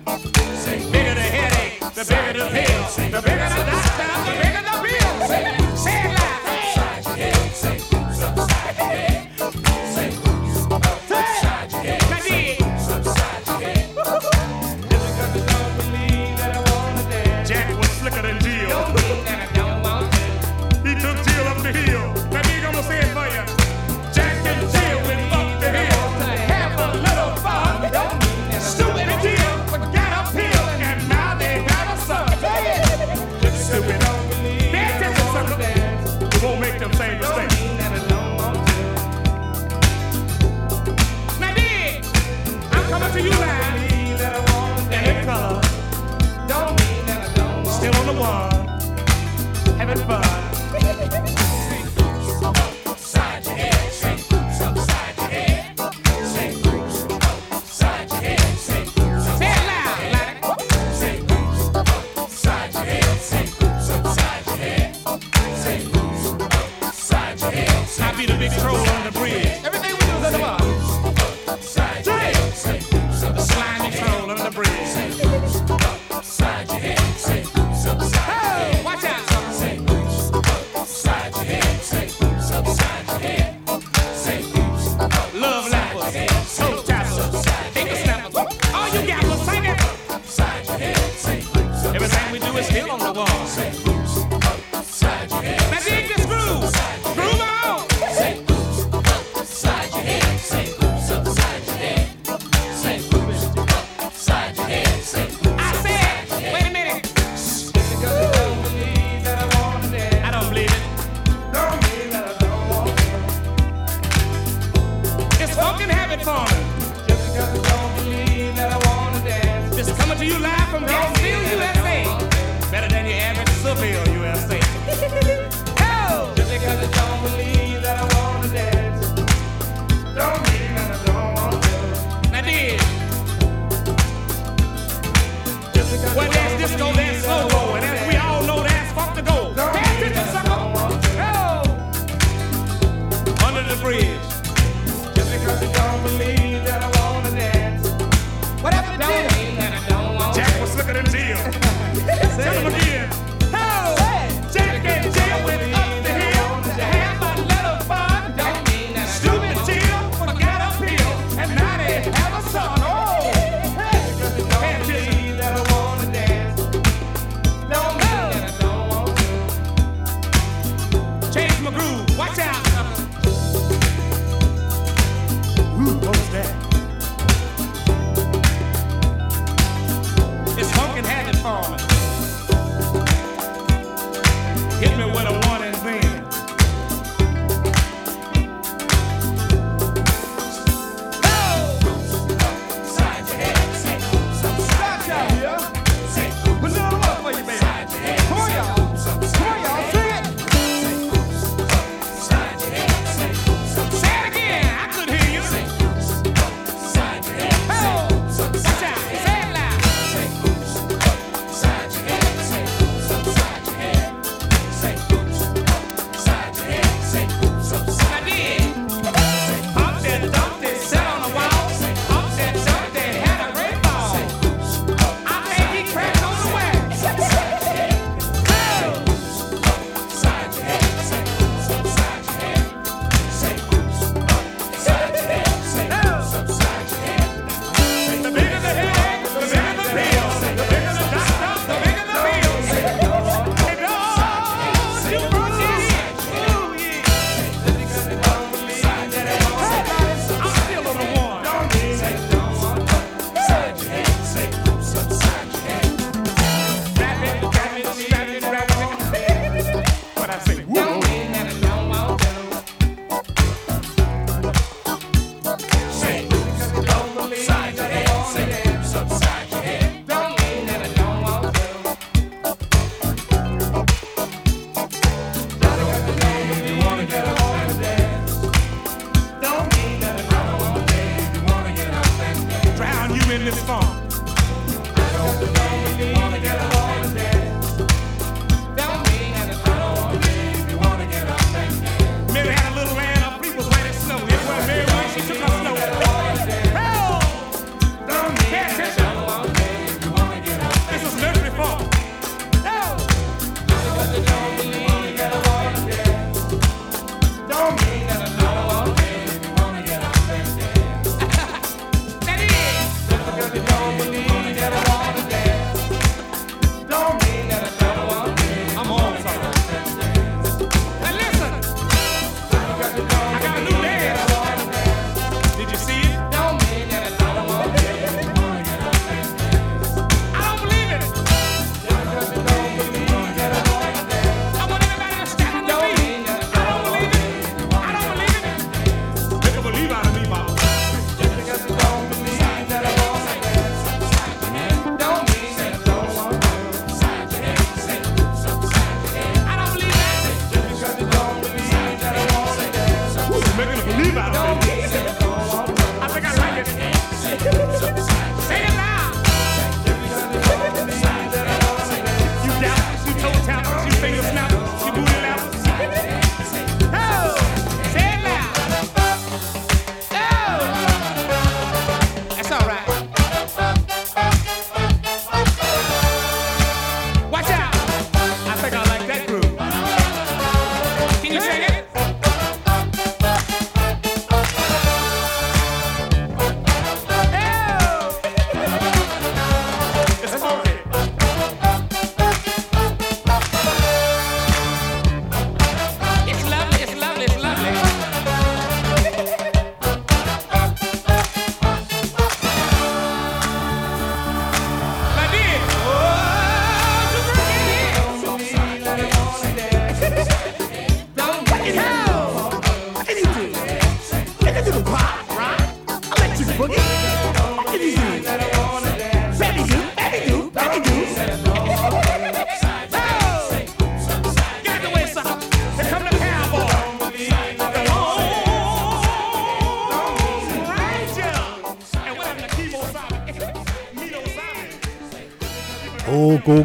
[0.59, 3.30] Say bigger the headache, the bigger the pill,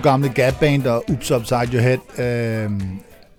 [0.06, 2.72] gamle Gap Band og Oops Upside Your Head, øh,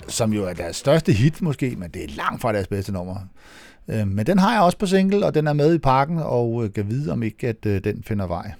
[0.09, 3.17] som jo er deres største hit måske, men det er langt fra deres bedste nummer.
[3.89, 6.65] Øh, men den har jeg også på single, og den er med i pakken, og
[6.65, 8.53] øh, kan vide om ikke, at øh, den finder vej.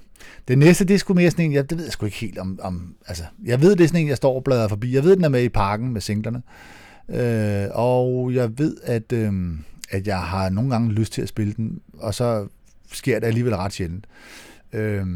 [0.49, 2.39] Det næste, det er sgu mere sådan en, jeg, det ved jeg sgu ikke helt
[2.39, 4.95] om, om, altså, jeg ved, det er sådan en, jeg står og bladrer forbi.
[4.95, 6.43] Jeg ved, den er med i pakken med singlerne.
[7.09, 9.33] Øh, og jeg ved, at, øh,
[9.91, 12.47] at jeg har nogle gange lyst til at spille den, og så
[12.93, 14.07] sker det alligevel ret sjældent.
[14.73, 15.07] Øh,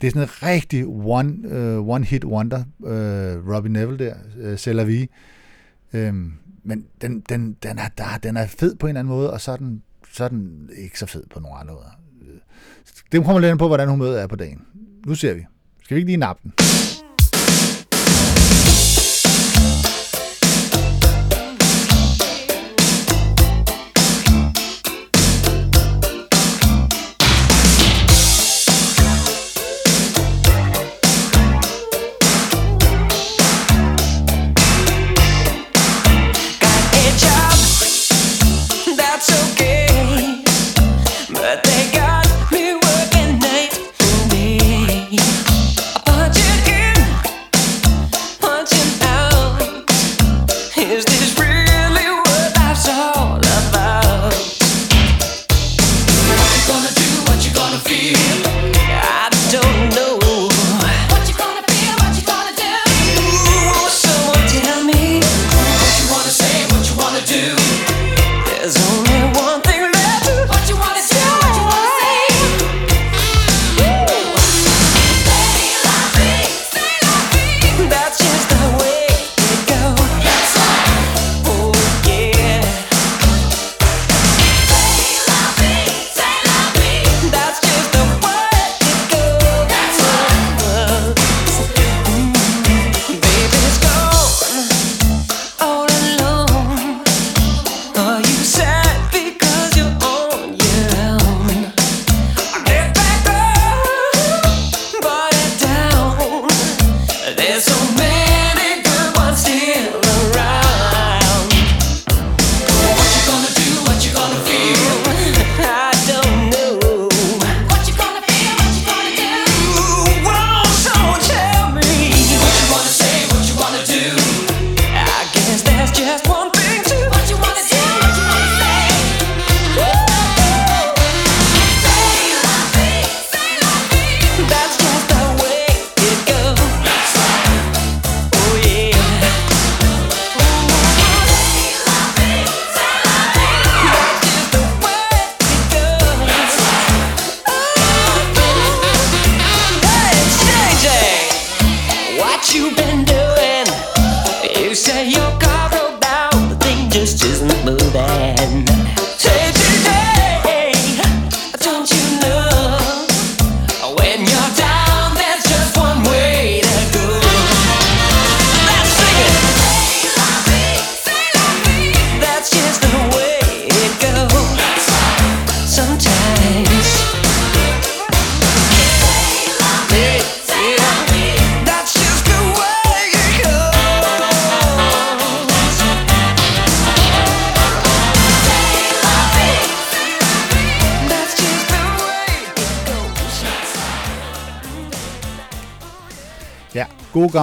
[0.00, 4.80] det er sådan en rigtig one, uh, one hit wonder, uh, Robbie Neville der, øh,
[4.80, 5.08] uh, vi.
[5.92, 9.32] Øhm, men den, den, den, er, der, den er fed på en eller anden måde,
[9.32, 12.00] og så er den, så er den ikke så fed på nogen andre måder.
[13.12, 14.62] Det kommer lidt an på, hvordan humøret er på dagen.
[15.06, 15.46] Nu ser vi.
[15.82, 16.52] Skal vi ikke lige nappe den?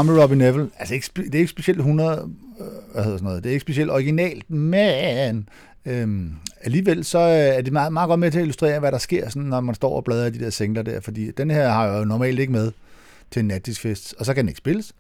[0.07, 0.69] Gamle Robbie Neville.
[0.79, 2.29] Altså, ikke, det er ikke specielt 100...
[2.59, 3.43] Øh, hvad hedder sådan noget?
[3.43, 5.49] Det er ikke specielt originalt, men...
[5.85, 8.97] Øhm, alligevel så øh, er det meget, meget godt med til at illustrere, hvad der
[8.97, 11.87] sker, sådan, når man står og bladrer de der singler der, fordi den her har
[11.87, 12.71] jeg jo normalt ikke med
[13.31, 14.93] til en nattisfest, og så kan den ikke spilles.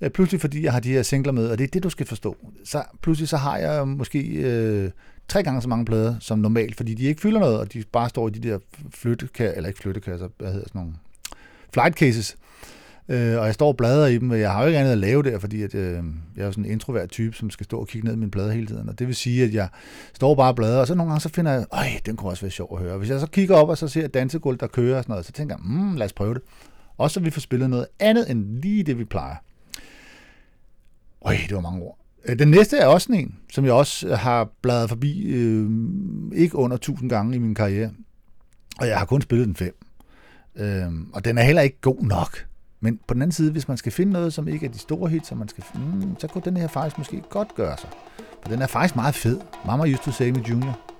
[0.00, 2.06] Øh, pludselig fordi jeg har de her singler med, og det er det, du skal
[2.06, 2.36] forstå.
[2.64, 4.90] Så pludselig så har jeg måske øh,
[5.28, 8.08] tre gange så mange plader som normalt, fordi de ikke fylder noget, og de bare
[8.08, 8.58] står i de der
[8.90, 10.94] flyttekasser, eller ikke flyttekasser, hvad hedder sådan nogle,
[11.72, 12.36] flight cases,
[13.12, 14.98] Øh, og jeg står og bladrer i dem, og jeg har jo ikke andet at
[14.98, 16.04] lave der, fordi at, øh,
[16.36, 18.30] jeg er jo sådan en introvert type, som skal stå og kigge ned i min
[18.30, 18.88] plader hele tiden.
[18.88, 19.68] Og det vil sige, at jeg
[20.14, 22.42] står bare og bladrer, og så nogle gange så finder jeg, øj, den kunne også
[22.42, 22.98] være sjov at høre.
[22.98, 25.32] Hvis jeg så kigger op og så ser dansegulv, der kører og sådan noget, så
[25.32, 26.42] tænker jeg, mm, lad os prøve det.
[26.98, 29.36] Også så vi får spillet noget andet end lige det, vi plejer.
[31.22, 31.98] Øj, det var mange ord.
[32.24, 35.70] Øh, den næste er også en, som jeg også har bladret forbi øh,
[36.34, 37.90] ikke under 1000 gange i min karriere.
[38.80, 39.76] Og jeg har kun spillet den fem.
[40.56, 42.46] Øh, og den er heller ikke god nok.
[42.84, 45.10] Men på den anden side, hvis man skal finde noget, som ikke er de store
[45.10, 47.90] hits, så, man skal, mm, så kunne den her faktisk måske godt gøre sig.
[48.42, 49.40] For den er faktisk meget fed.
[49.66, 50.91] Mama used to say me junior.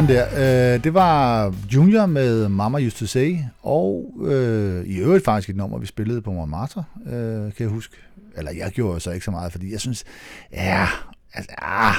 [0.00, 0.74] Sådan der.
[0.74, 5.56] Øh, det var Junior med Mama Used to Say, og øh, i øvrigt faktisk et
[5.56, 7.12] nummer, vi spillede på Montmartre, øh,
[7.42, 7.96] kan jeg huske.
[8.36, 10.04] Eller jeg gjorde så ikke så meget, fordi jeg synes,
[10.52, 10.88] ja,
[11.34, 11.94] altså, ah,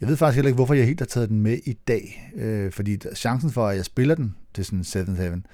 [0.00, 2.32] jeg ved faktisk heller ikke, hvorfor jeg helt har taget den med i dag.
[2.36, 5.46] Øh, fordi chancen for, at jeg spiller den til sådan 7 Heaven,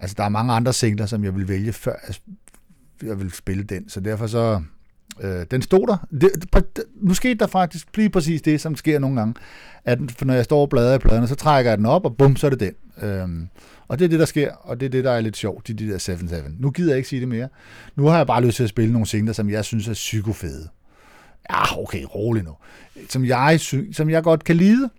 [0.00, 2.16] altså der er mange andre singler, som jeg vil vælge, før jeg,
[3.02, 3.88] jeg vil spille den.
[3.88, 4.62] Så derfor så,
[5.20, 6.06] øh, den stod der.
[6.20, 6.30] Det,
[6.76, 9.34] det, nu skete der faktisk lige præcis det, som sker nogle gange.
[9.84, 12.16] At, for når jeg står og bladrer i pladerne, så trækker jeg den op, og
[12.16, 13.08] bum, så er det den.
[13.08, 13.28] Øh,
[13.88, 15.72] og det er det, der sker, og det er det, der er lidt sjovt, i
[15.72, 16.34] de der 7-7.
[16.58, 17.48] Nu gider jeg ikke sige det mere.
[17.96, 20.68] Nu har jeg bare lyst til at spille nogle singler, som jeg synes er psykofede.
[21.50, 22.52] Ja, okay, rolig nu.
[23.08, 23.60] Som jeg,
[23.92, 24.90] som jeg godt kan lide.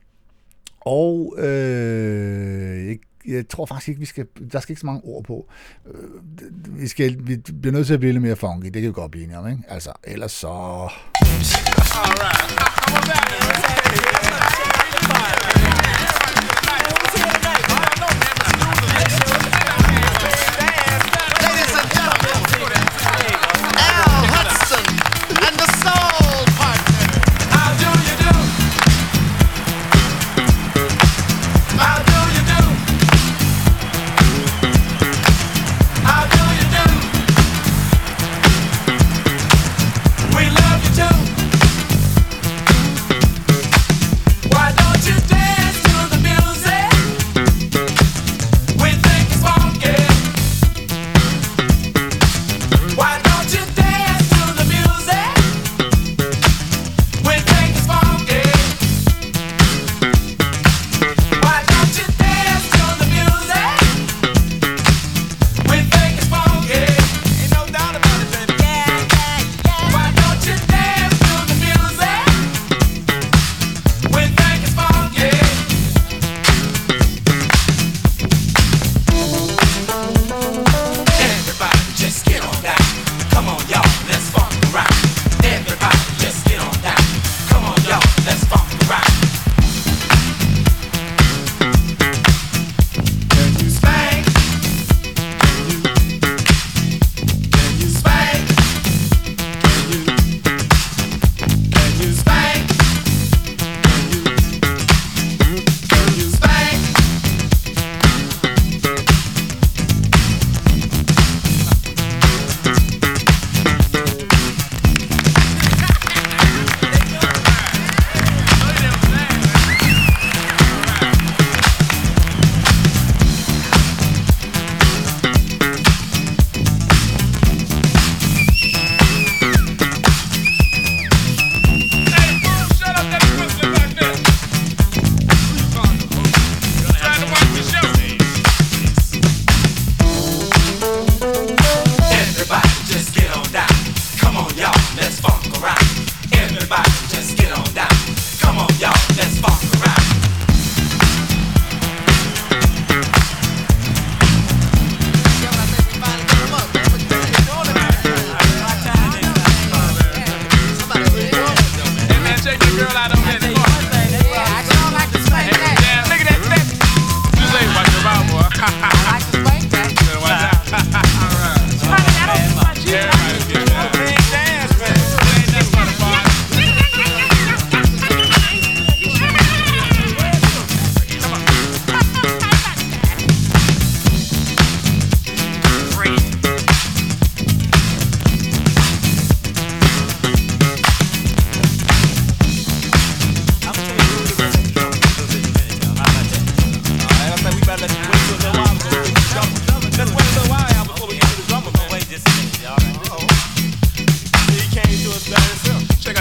[0.81, 5.23] Og øh, ikke jeg tror faktisk ikke, vi skal, der skal ikke så mange ord
[5.23, 5.49] på.
[5.93, 8.91] Øh, vi, skal, vi bliver nødt til at blive lidt mere funky, det kan vi
[8.91, 9.63] godt blive enige om, ikke?
[9.67, 10.89] Altså, ellers så...
[11.21, 11.55] Ladies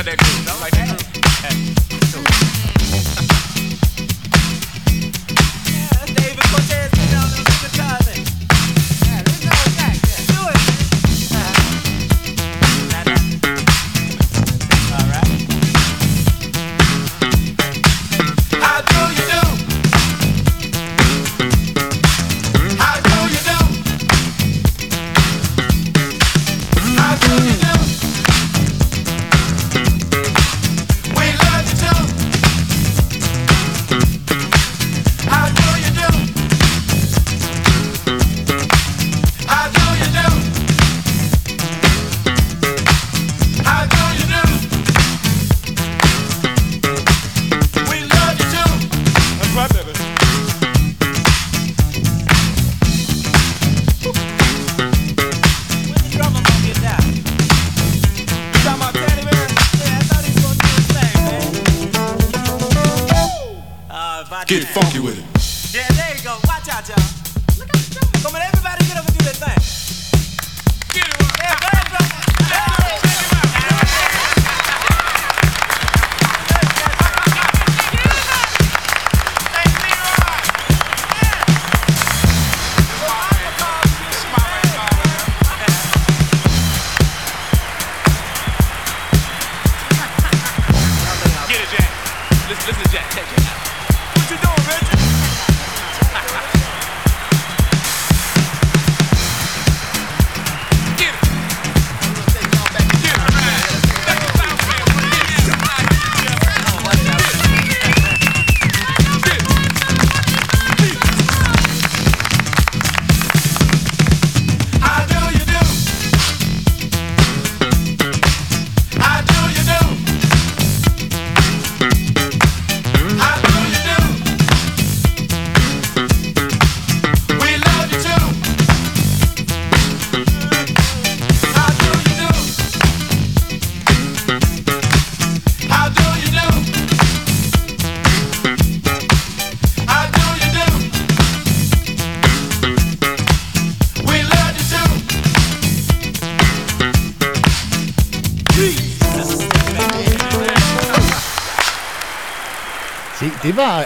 [0.04, 0.60] that crew.
[0.60, 0.93] Like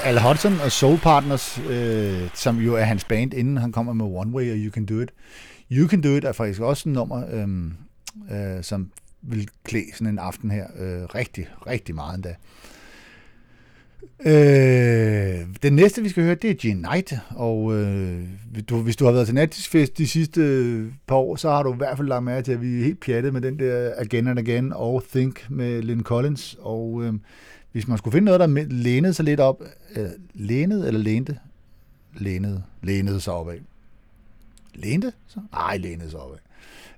[0.09, 4.05] Al Hudson og Soul Partners, øh, som jo er hans band, inden han kommer med
[4.05, 5.11] One Way og You Can Do It.
[5.71, 8.91] You Can Do It er faktisk også en nummer, øh, øh, som
[9.23, 12.35] vil klæde sådan en aften her øh, rigtig, rigtig meget endda.
[14.27, 18.23] Øh, den næste, vi skal høre, det er Gene Knight, og øh,
[18.69, 21.73] du, hvis du har været til natfest de sidste øh, par år, så har du
[21.73, 24.29] i hvert fald lagt mærke til, at vi er helt pjattet med den der Again
[24.29, 27.13] and Again og Think med Lynn Collins, og øh,
[27.73, 29.63] hvis man skulle finde noget, der lænede sig lidt op,
[29.97, 31.39] øh, lænede eller lænte?
[32.17, 32.63] Lænede.
[32.83, 33.59] Lænede sig opad.
[34.75, 35.13] Lænte?
[35.27, 35.41] Så?
[35.53, 36.39] Nej, lænede sig opad.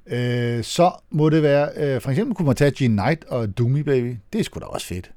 [0.07, 3.81] Øh, så må det være, øh, for eksempel kunne man tage Gene Knight og Doomy
[3.81, 4.17] Baby.
[4.33, 5.11] Det er sgu da også fedt.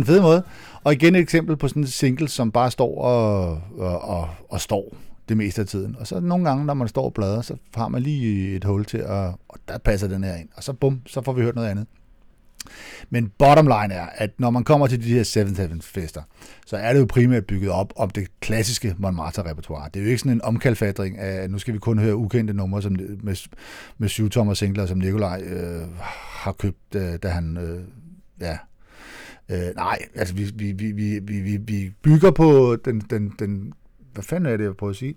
[0.00, 0.42] den fede måde.
[0.84, 4.60] Og igen et eksempel på sådan en single, som bare står og, og, og, og
[4.60, 4.94] står
[5.28, 5.96] det meste af tiden.
[5.98, 8.84] Og så nogle gange, når man står og bladrer, så har man lige et hul
[8.84, 10.48] til, at, og der passer den her ind.
[10.56, 11.86] Og så bum, så får vi hørt noget andet.
[13.10, 16.22] Men bottom line er, at når man kommer til de her 7-7-fester,
[16.66, 19.90] så er det jo primært bygget op om det klassiske Montmartre-repertoire.
[19.94, 22.54] Det er jo ikke sådan en omkalfatring af, at nu skal vi kun høre ukendte
[22.54, 23.36] numre som, med,
[23.98, 27.84] med syvtommer singler, som Nikolaj øh, har købt, øh, da han øh,
[28.40, 28.58] ja,
[29.50, 33.72] øh, nej, altså vi, vi, vi, vi, vi, vi, bygger på den, den, den...
[34.12, 35.14] Hvad fanden er det, jeg prøver at sige?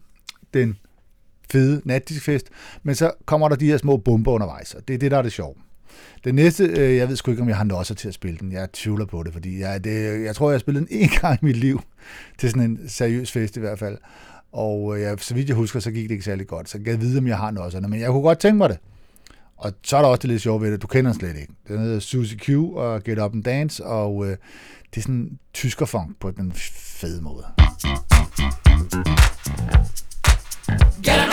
[0.53, 0.77] Den
[1.51, 2.49] fede natdiskfest,
[2.83, 5.21] men så kommer der de her små bomber undervejs, og det er det, der er
[5.21, 5.55] det sjove.
[6.23, 8.51] Den næste, øh, jeg ved sgu ikke, om jeg har nosser til at spille den.
[8.51, 11.39] Jeg tvivler på det, fordi jeg, det, jeg tror, jeg har spillet den en gang
[11.41, 11.81] i mit liv,
[12.37, 13.97] til sådan en seriøs fest i hvert fald.
[14.51, 16.69] Og øh, så vidt jeg husker, så gik det ikke særlig godt.
[16.69, 18.77] Så jeg kan vide, om jeg har nosserne, men jeg kunne godt tænke mig det.
[19.63, 21.53] Og så er der også det lidt sjovt ved det, du kender den slet ikke.
[21.67, 24.37] Den hedder Susie Q og Get Up and Dance, og øh,
[24.89, 27.45] det er sådan tyskerfunk på den fede måde.
[31.03, 31.32] Get up.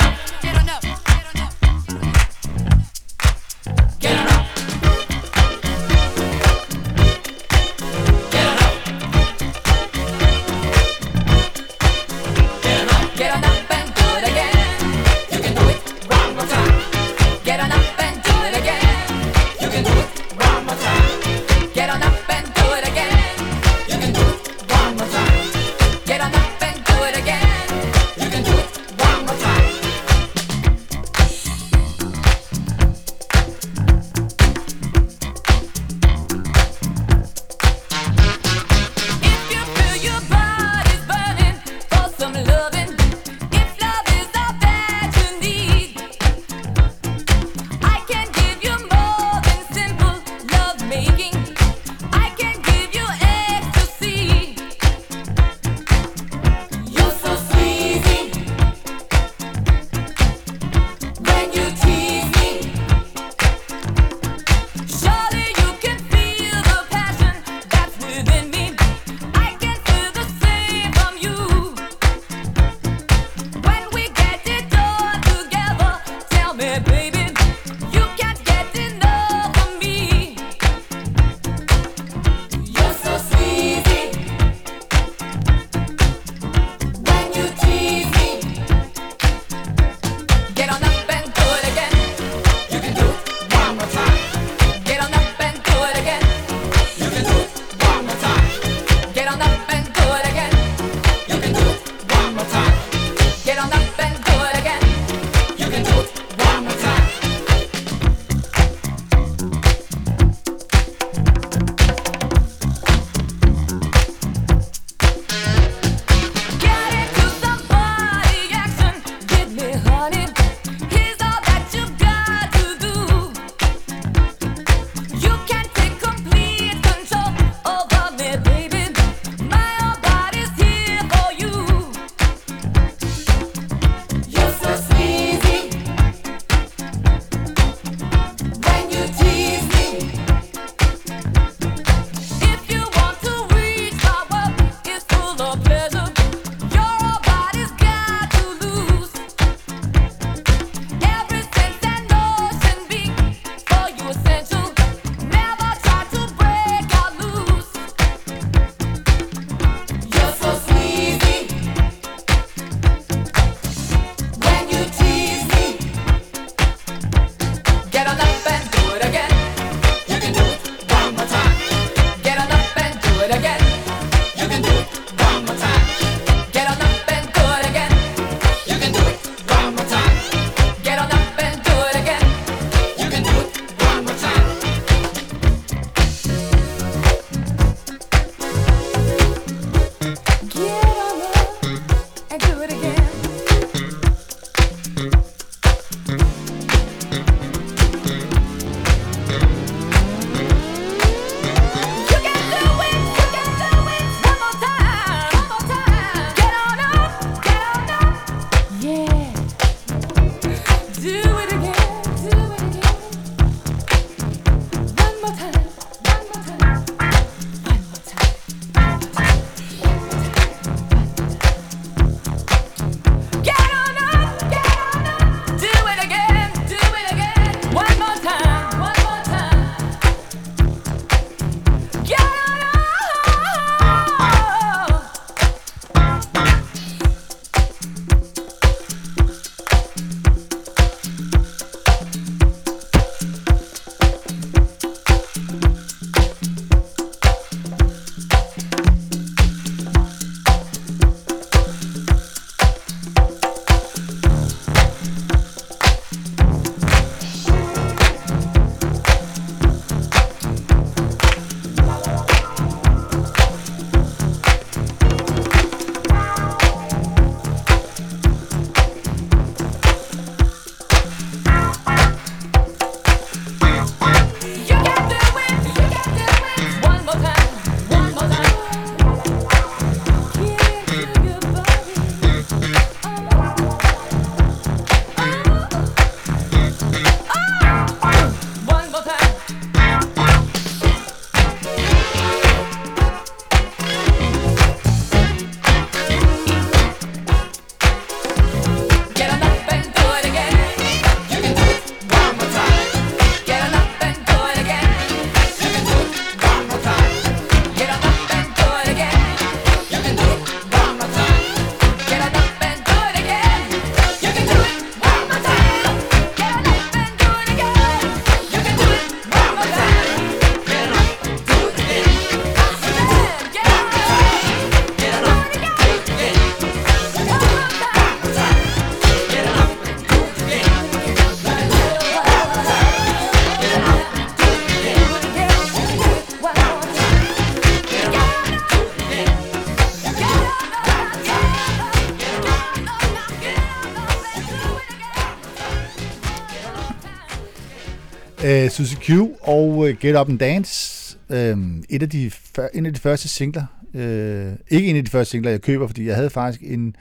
[348.71, 349.11] Uh, Susie Q
[349.41, 351.19] og uh, Get Up and Dance.
[351.29, 352.31] Um, et af de,
[352.75, 353.65] en af de første singler.
[353.95, 356.97] Uh, ikke en af de første singler, jeg køber, fordi jeg havde faktisk en,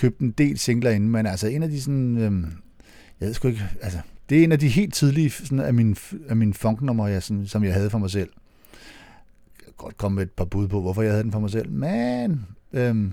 [0.00, 2.26] købt en del singler inden, men altså en af de sådan...
[2.26, 2.46] Um,
[3.20, 3.62] jeg ved sgu ikke...
[3.82, 3.98] Altså,
[4.28, 5.96] det er en af de helt tidlige sådan, af mine,
[6.28, 8.30] af mine funknummer, jeg, sådan, som jeg havde for mig selv.
[9.58, 11.50] Jeg kan godt komme med et par bud på, hvorfor jeg havde den for mig
[11.50, 12.46] selv, men...
[12.72, 13.12] Øhm,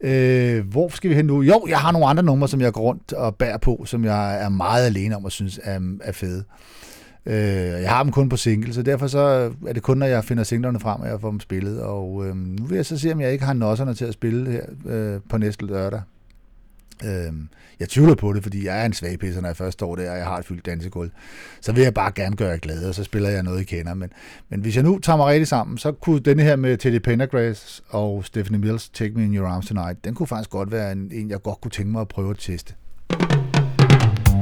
[0.00, 1.42] øh, hvor skal vi hen nu?
[1.42, 4.42] Jo, jeg har nogle andre numre, som jeg går rundt og bærer på, som jeg
[4.42, 6.44] er meget alene om og synes er, er fede.
[7.26, 10.24] Øh, jeg har dem kun på single, så derfor så er det kun, når jeg
[10.24, 11.82] finder singlerne frem, at jeg får dem spillet.
[11.82, 14.50] Og øh, nu vil jeg så se, om jeg ikke har nosserne til at spille
[14.50, 16.00] her øh, på næste lørdag.
[17.04, 17.32] Øh,
[17.80, 20.10] jeg tvivler på det, fordi jeg er en svag pisser, når jeg først står der,
[20.10, 21.10] og jeg har et fyldt dansegulv.
[21.60, 23.94] Så vil jeg bare gerne gøre jer glade, og så spiller jeg noget, I kender.
[23.94, 24.10] Men,
[24.48, 27.82] men hvis jeg nu tager mig rigtig sammen, så kunne denne her med Teddy Pendergrass
[27.88, 31.10] og Stephanie Mills, Take Me In Your Arms Tonight, den kunne faktisk godt være en,
[31.12, 32.74] en jeg godt kunne tænke mig at prøve at teste.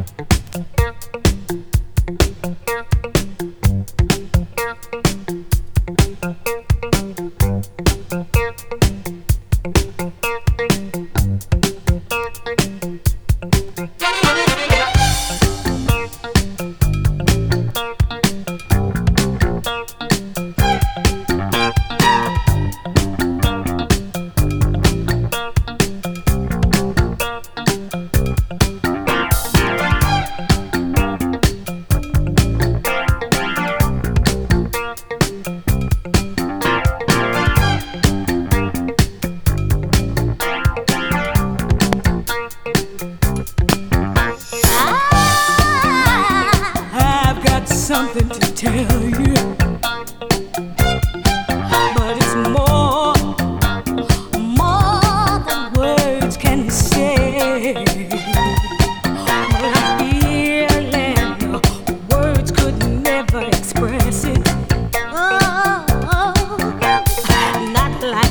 [0.06, 0.34] I've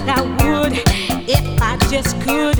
[0.09, 0.73] I would
[1.29, 2.52] if I just could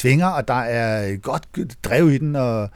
[0.00, 1.48] svinger, og der er godt
[1.84, 2.70] drev i den, og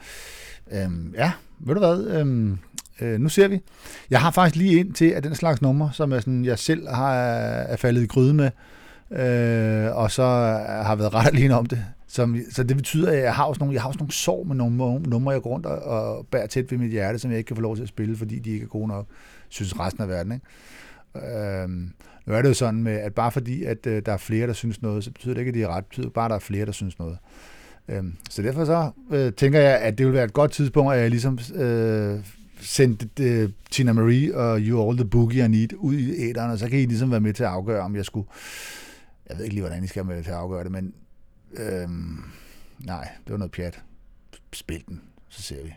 [0.71, 2.57] øhm, ja, ved du hvad, øhm,
[3.01, 3.61] øh, nu ser vi.
[4.09, 6.89] Jeg har faktisk lige ind til, at den slags nummer, som jeg, sådan, jeg selv
[6.89, 8.49] har, er faldet i gryde med,
[9.11, 10.23] øh, og så
[10.85, 11.85] har været ret alene om det.
[12.07, 14.55] Som, så det betyder, at jeg har også nogle, jeg har også nogle sår med
[14.55, 14.75] nogle
[15.09, 17.55] numre, jeg går rundt og, og bærer tæt ved mit hjerte, som jeg ikke kan
[17.55, 19.05] få lov til at spille, fordi de ikke er gode nok,
[19.49, 20.31] synes resten af verden.
[20.31, 20.45] Ikke?
[21.15, 21.93] Øhm,
[22.25, 24.53] nu er det jo sådan med, at bare fordi, at øh, der er flere, der
[24.53, 25.83] synes noget, så betyder det ikke, at de er ret.
[25.83, 27.17] Det betyder bare, at der er flere, der synes noget.
[27.87, 30.99] Øhm, så derfor så øh, tænker jeg, at det vil være et godt tidspunkt, at
[30.99, 32.19] jeg ligesom øh,
[32.59, 36.59] sendte øh, Tina Marie og You All The Boogie I Need ud i æderen, og
[36.59, 38.27] så kan I ligesom være med til at afgøre, om jeg skulle...
[39.29, 40.93] Jeg ved ikke lige, hvordan I skal være med til at afgøre det, men
[41.53, 41.89] øh,
[42.79, 43.81] nej, det var noget pjat.
[44.53, 45.73] Spil den, så ser vi.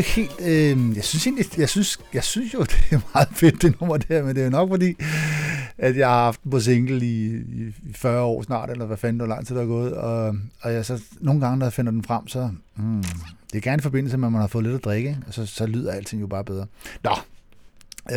[0.00, 0.40] Ikke helt...
[0.40, 3.96] Øh, jeg synes egentlig, jeg synes, jeg synes jo, det er meget fedt, det nummer
[3.96, 4.94] der, men det er jo nok fordi,
[5.78, 9.16] at jeg har haft den på single i, i, 40 år snart, eller hvad fanden,
[9.16, 11.92] hvor lang tid der er gået, og, og jeg så nogle gange, når jeg finder
[11.92, 12.50] den frem, så...
[12.76, 13.04] Mm,
[13.52, 15.46] det er gerne i forbindelse med, at man har fået lidt at drikke, og så,
[15.46, 16.66] så lyder alting jo bare bedre.
[17.04, 17.10] Nå,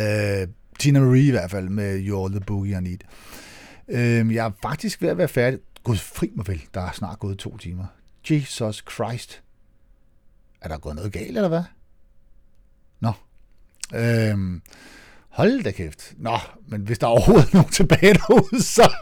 [0.00, 0.48] øh,
[0.78, 2.98] Tina Marie i hvert fald, med You're the Boogie I Need.
[3.88, 5.58] Øh, jeg er faktisk ved at være færdig.
[5.84, 7.84] Gud, fri mig vel, der er snart gået to timer.
[8.30, 9.43] Jesus Christ.
[10.64, 11.62] Er der gået noget galt, eller hvad?
[13.00, 13.12] Nå.
[13.94, 14.62] Øhm,
[15.28, 16.14] hold da kæft.
[16.16, 16.38] Nå,
[16.68, 18.92] men hvis der er overhovedet er nogen tilbage derude, så,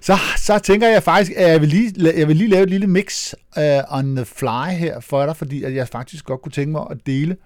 [0.00, 2.86] så, så tænker jeg faktisk, at jeg vil lige, jeg vil lige lave et lille
[2.86, 3.62] mix uh,
[3.98, 7.06] on the fly her for dig, fordi at jeg faktisk godt kunne tænke mig at
[7.06, 7.36] dele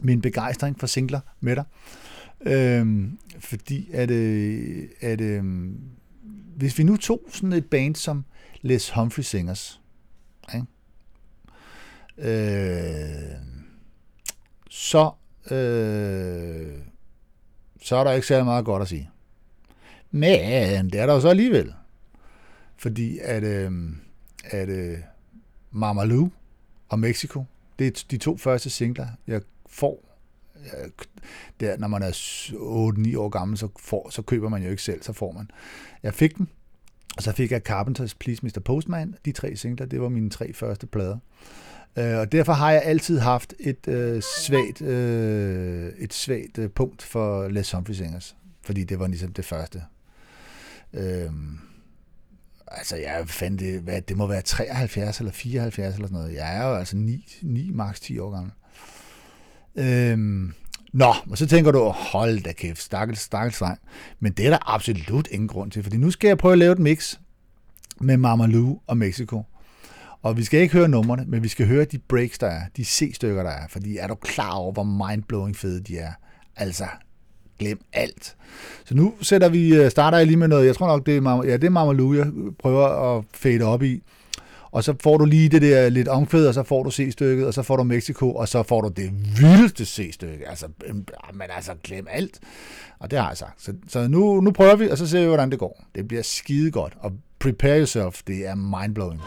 [0.00, 1.64] min begejstring for singler med dig.
[2.40, 5.44] Øhm, fordi at, øh, at øh,
[6.56, 8.24] hvis vi nu tog sådan et band som
[8.62, 9.79] Les Humphrey Singers.
[12.20, 13.36] Øh,
[14.70, 15.10] så,
[15.50, 16.78] øh,
[17.82, 19.10] så er der ikke særlig meget godt at sige.
[20.10, 21.74] Men det er der jo så alligevel.
[22.76, 23.72] Fordi at, øh,
[24.44, 24.98] at øh,
[25.70, 26.28] Mamalu
[26.88, 27.44] og Mexico,
[27.78, 30.04] det er de to første singler, jeg får.
[30.64, 30.90] Jeg,
[31.60, 35.02] der, når man er 8-9 år gammel, så, får, så køber man jo ikke selv,
[35.02, 35.50] så får man.
[36.02, 36.48] Jeg fik den,
[37.16, 38.60] og så fik jeg Carpenters Please Mr.
[38.64, 39.14] Postman.
[39.24, 41.14] De tre singler, det var mine tre første plader.
[41.14, 46.70] Øh, Øh, og derfor har jeg altid haft et øh, svagt, øh, et svagt øh,
[46.70, 49.82] punkt for Les Humphrey Singers, fordi det var ligesom det første.
[50.94, 51.30] Øh,
[52.66, 56.34] altså, jeg fandt det, hvad, det må være 73 eller 74 eller sådan noget.
[56.34, 58.52] Jeg er jo altså 9, 9 max 10 år gammel.
[59.76, 60.52] Øhm,
[60.92, 63.78] nå, og så tænker du, hold da kæft, stakkels, stakkels dreng.
[64.20, 66.72] Men det er der absolut ingen grund til, fordi nu skal jeg prøve at lave
[66.72, 67.18] et mix
[68.00, 69.42] med Mamalou og Mexico.
[70.22, 72.84] Og vi skal ikke høre numrene, men vi skal høre de breaks, der er, de
[72.84, 76.12] C-stykker, der er, fordi er du klar over, hvor mindblowing fede de er?
[76.56, 76.84] Altså,
[77.58, 78.36] glem alt.
[78.84, 81.42] Så nu sætter vi, øh, starter jeg lige med noget, jeg tror nok, det er,
[81.44, 82.26] ja, det er Mama Lou, jeg
[82.58, 84.02] prøver at fade op i.
[84.72, 87.54] Og så får du lige det der lidt omkvæd, og så får du C-stykket, og
[87.54, 89.10] så får du Mexico, og så får du det
[89.40, 90.48] vildeste C-stykke.
[90.48, 92.40] Altså, øhm, ah, men altså, glem alt.
[92.98, 93.62] Og det har jeg sagt.
[93.62, 95.84] Så, så nu, nu prøver vi, og så ser vi, hvordan det går.
[95.94, 96.96] Det bliver skide godt.
[97.00, 99.20] Og prepare yourself, det er mindblowing.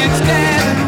[0.00, 0.87] It's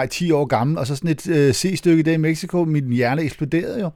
[0.00, 2.64] helvede, 10 år gammel, og så sådan et øh, C-stykke der i Mexico.
[2.64, 3.90] Min hjerne eksploderede jo.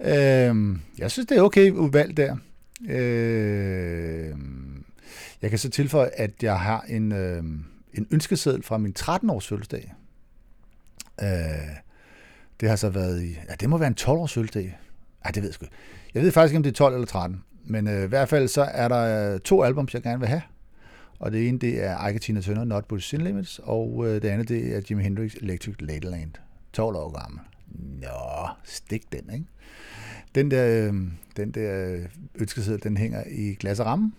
[0.00, 2.36] Øh, jeg synes, det er okay valg der.
[2.88, 4.34] Øh,
[5.42, 7.42] jeg kan så tilføje, at jeg har en, øh,
[7.94, 9.94] en ønskeseddel fra min 13-års fødselsdag.
[11.22, 11.28] Øh,
[12.60, 13.28] det har så været i...
[13.48, 14.78] Ja, det må være en 12-års fødselsdag.
[15.24, 15.66] Ej, det ved jeg sgu.
[16.14, 17.42] Jeg ved faktisk ikke, om det er 12 eller 13.
[17.64, 20.42] Men øh, i hvert fald så er der øh, to albums, jeg gerne vil have.
[21.20, 24.28] Og det ene, det er Ike Tina Turner, Not But Sin Limits, og øh, det
[24.28, 26.30] andet, det er Jimi Hendrix Electric Ladyland.
[26.72, 27.40] 12 år gammel.
[28.00, 29.46] Nå, stik den, ikke?
[30.34, 30.94] Den der, øh,
[31.36, 31.98] den der
[32.34, 34.12] ønskeseddel, den hænger i glas og ramme.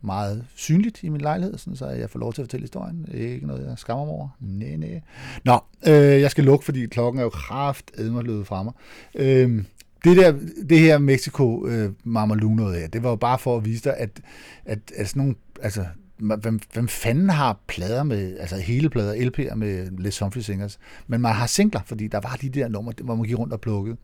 [0.00, 3.08] Meget synligt i min lejlighed, sådan, så jeg får lov til at fortælle historien.
[3.14, 4.28] Ikke noget, jeg skammer mig over.
[4.40, 4.98] Næ, næ.
[5.44, 8.72] Nå, øh, jeg skal lukke, fordi klokken er jo kraft løbet fra mig.
[9.14, 9.64] Øh,
[10.04, 10.34] det der,
[10.68, 13.96] det her Mexico øh, Mama Lu noget det var jo bare for at vise dig,
[13.96, 14.20] at,
[14.64, 19.54] at, at sådan nogle, altså, hvem, hvem fanden har plader med, altså hele plader, LP'er
[19.54, 23.14] med Les Humphrey Singers, men man har singler, fordi der var de der numre, hvor
[23.14, 23.96] man gik rundt og plukkede.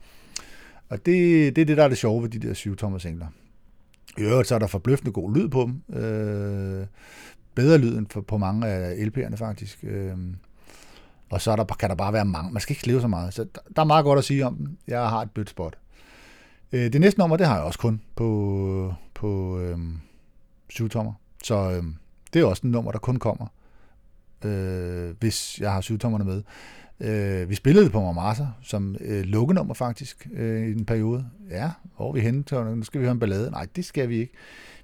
[0.88, 3.26] Og det, det er det, der er det sjove ved de der 7-tommer singler.
[4.18, 5.98] I øvrigt så er der forbløffende god lyd på dem.
[6.02, 6.86] Øh,
[7.54, 9.78] bedre lyd end for, på mange af LP'erne faktisk.
[9.82, 10.16] Øh,
[11.30, 12.52] og så er der, kan der bare være mange.
[12.52, 13.34] Man skal ikke leve så meget.
[13.34, 14.76] Så der, der er meget godt at sige om dem.
[14.86, 15.78] Jeg har et blødt spot.
[16.72, 19.78] Øh, det næste nummer, det har jeg også kun på, på øh,
[20.72, 21.12] 7-tommer.
[21.44, 21.82] Så øh,
[22.32, 23.46] det er også en nummer, der kun kommer,
[24.44, 26.42] øh, hvis jeg har syvtommerne med.
[27.00, 31.26] Øh, vi spillede det på Marmasa som øh, lukkenummer faktisk øh, i en periode.
[31.50, 32.44] Ja, hvor er vi henne?
[32.76, 33.50] Nu skal vi høre en ballade.
[33.50, 34.32] Nej, det skal vi ikke.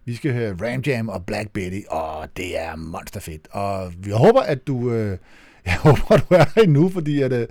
[0.05, 3.49] Vi skal høre Ram Jam og Black Betty, og det er monsterfedt.
[3.51, 4.91] Og vi håber, at du...
[4.91, 5.19] Øh,
[5.67, 7.47] jeg håber, du er her endnu, fordi at, øh,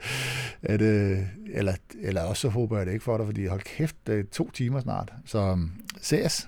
[0.63, 1.17] at øh,
[1.53, 4.23] eller, eller også så håber jeg det ikke for dig, fordi hold kæft, det er
[4.31, 5.13] to timer snart.
[5.25, 6.47] Så um, ses.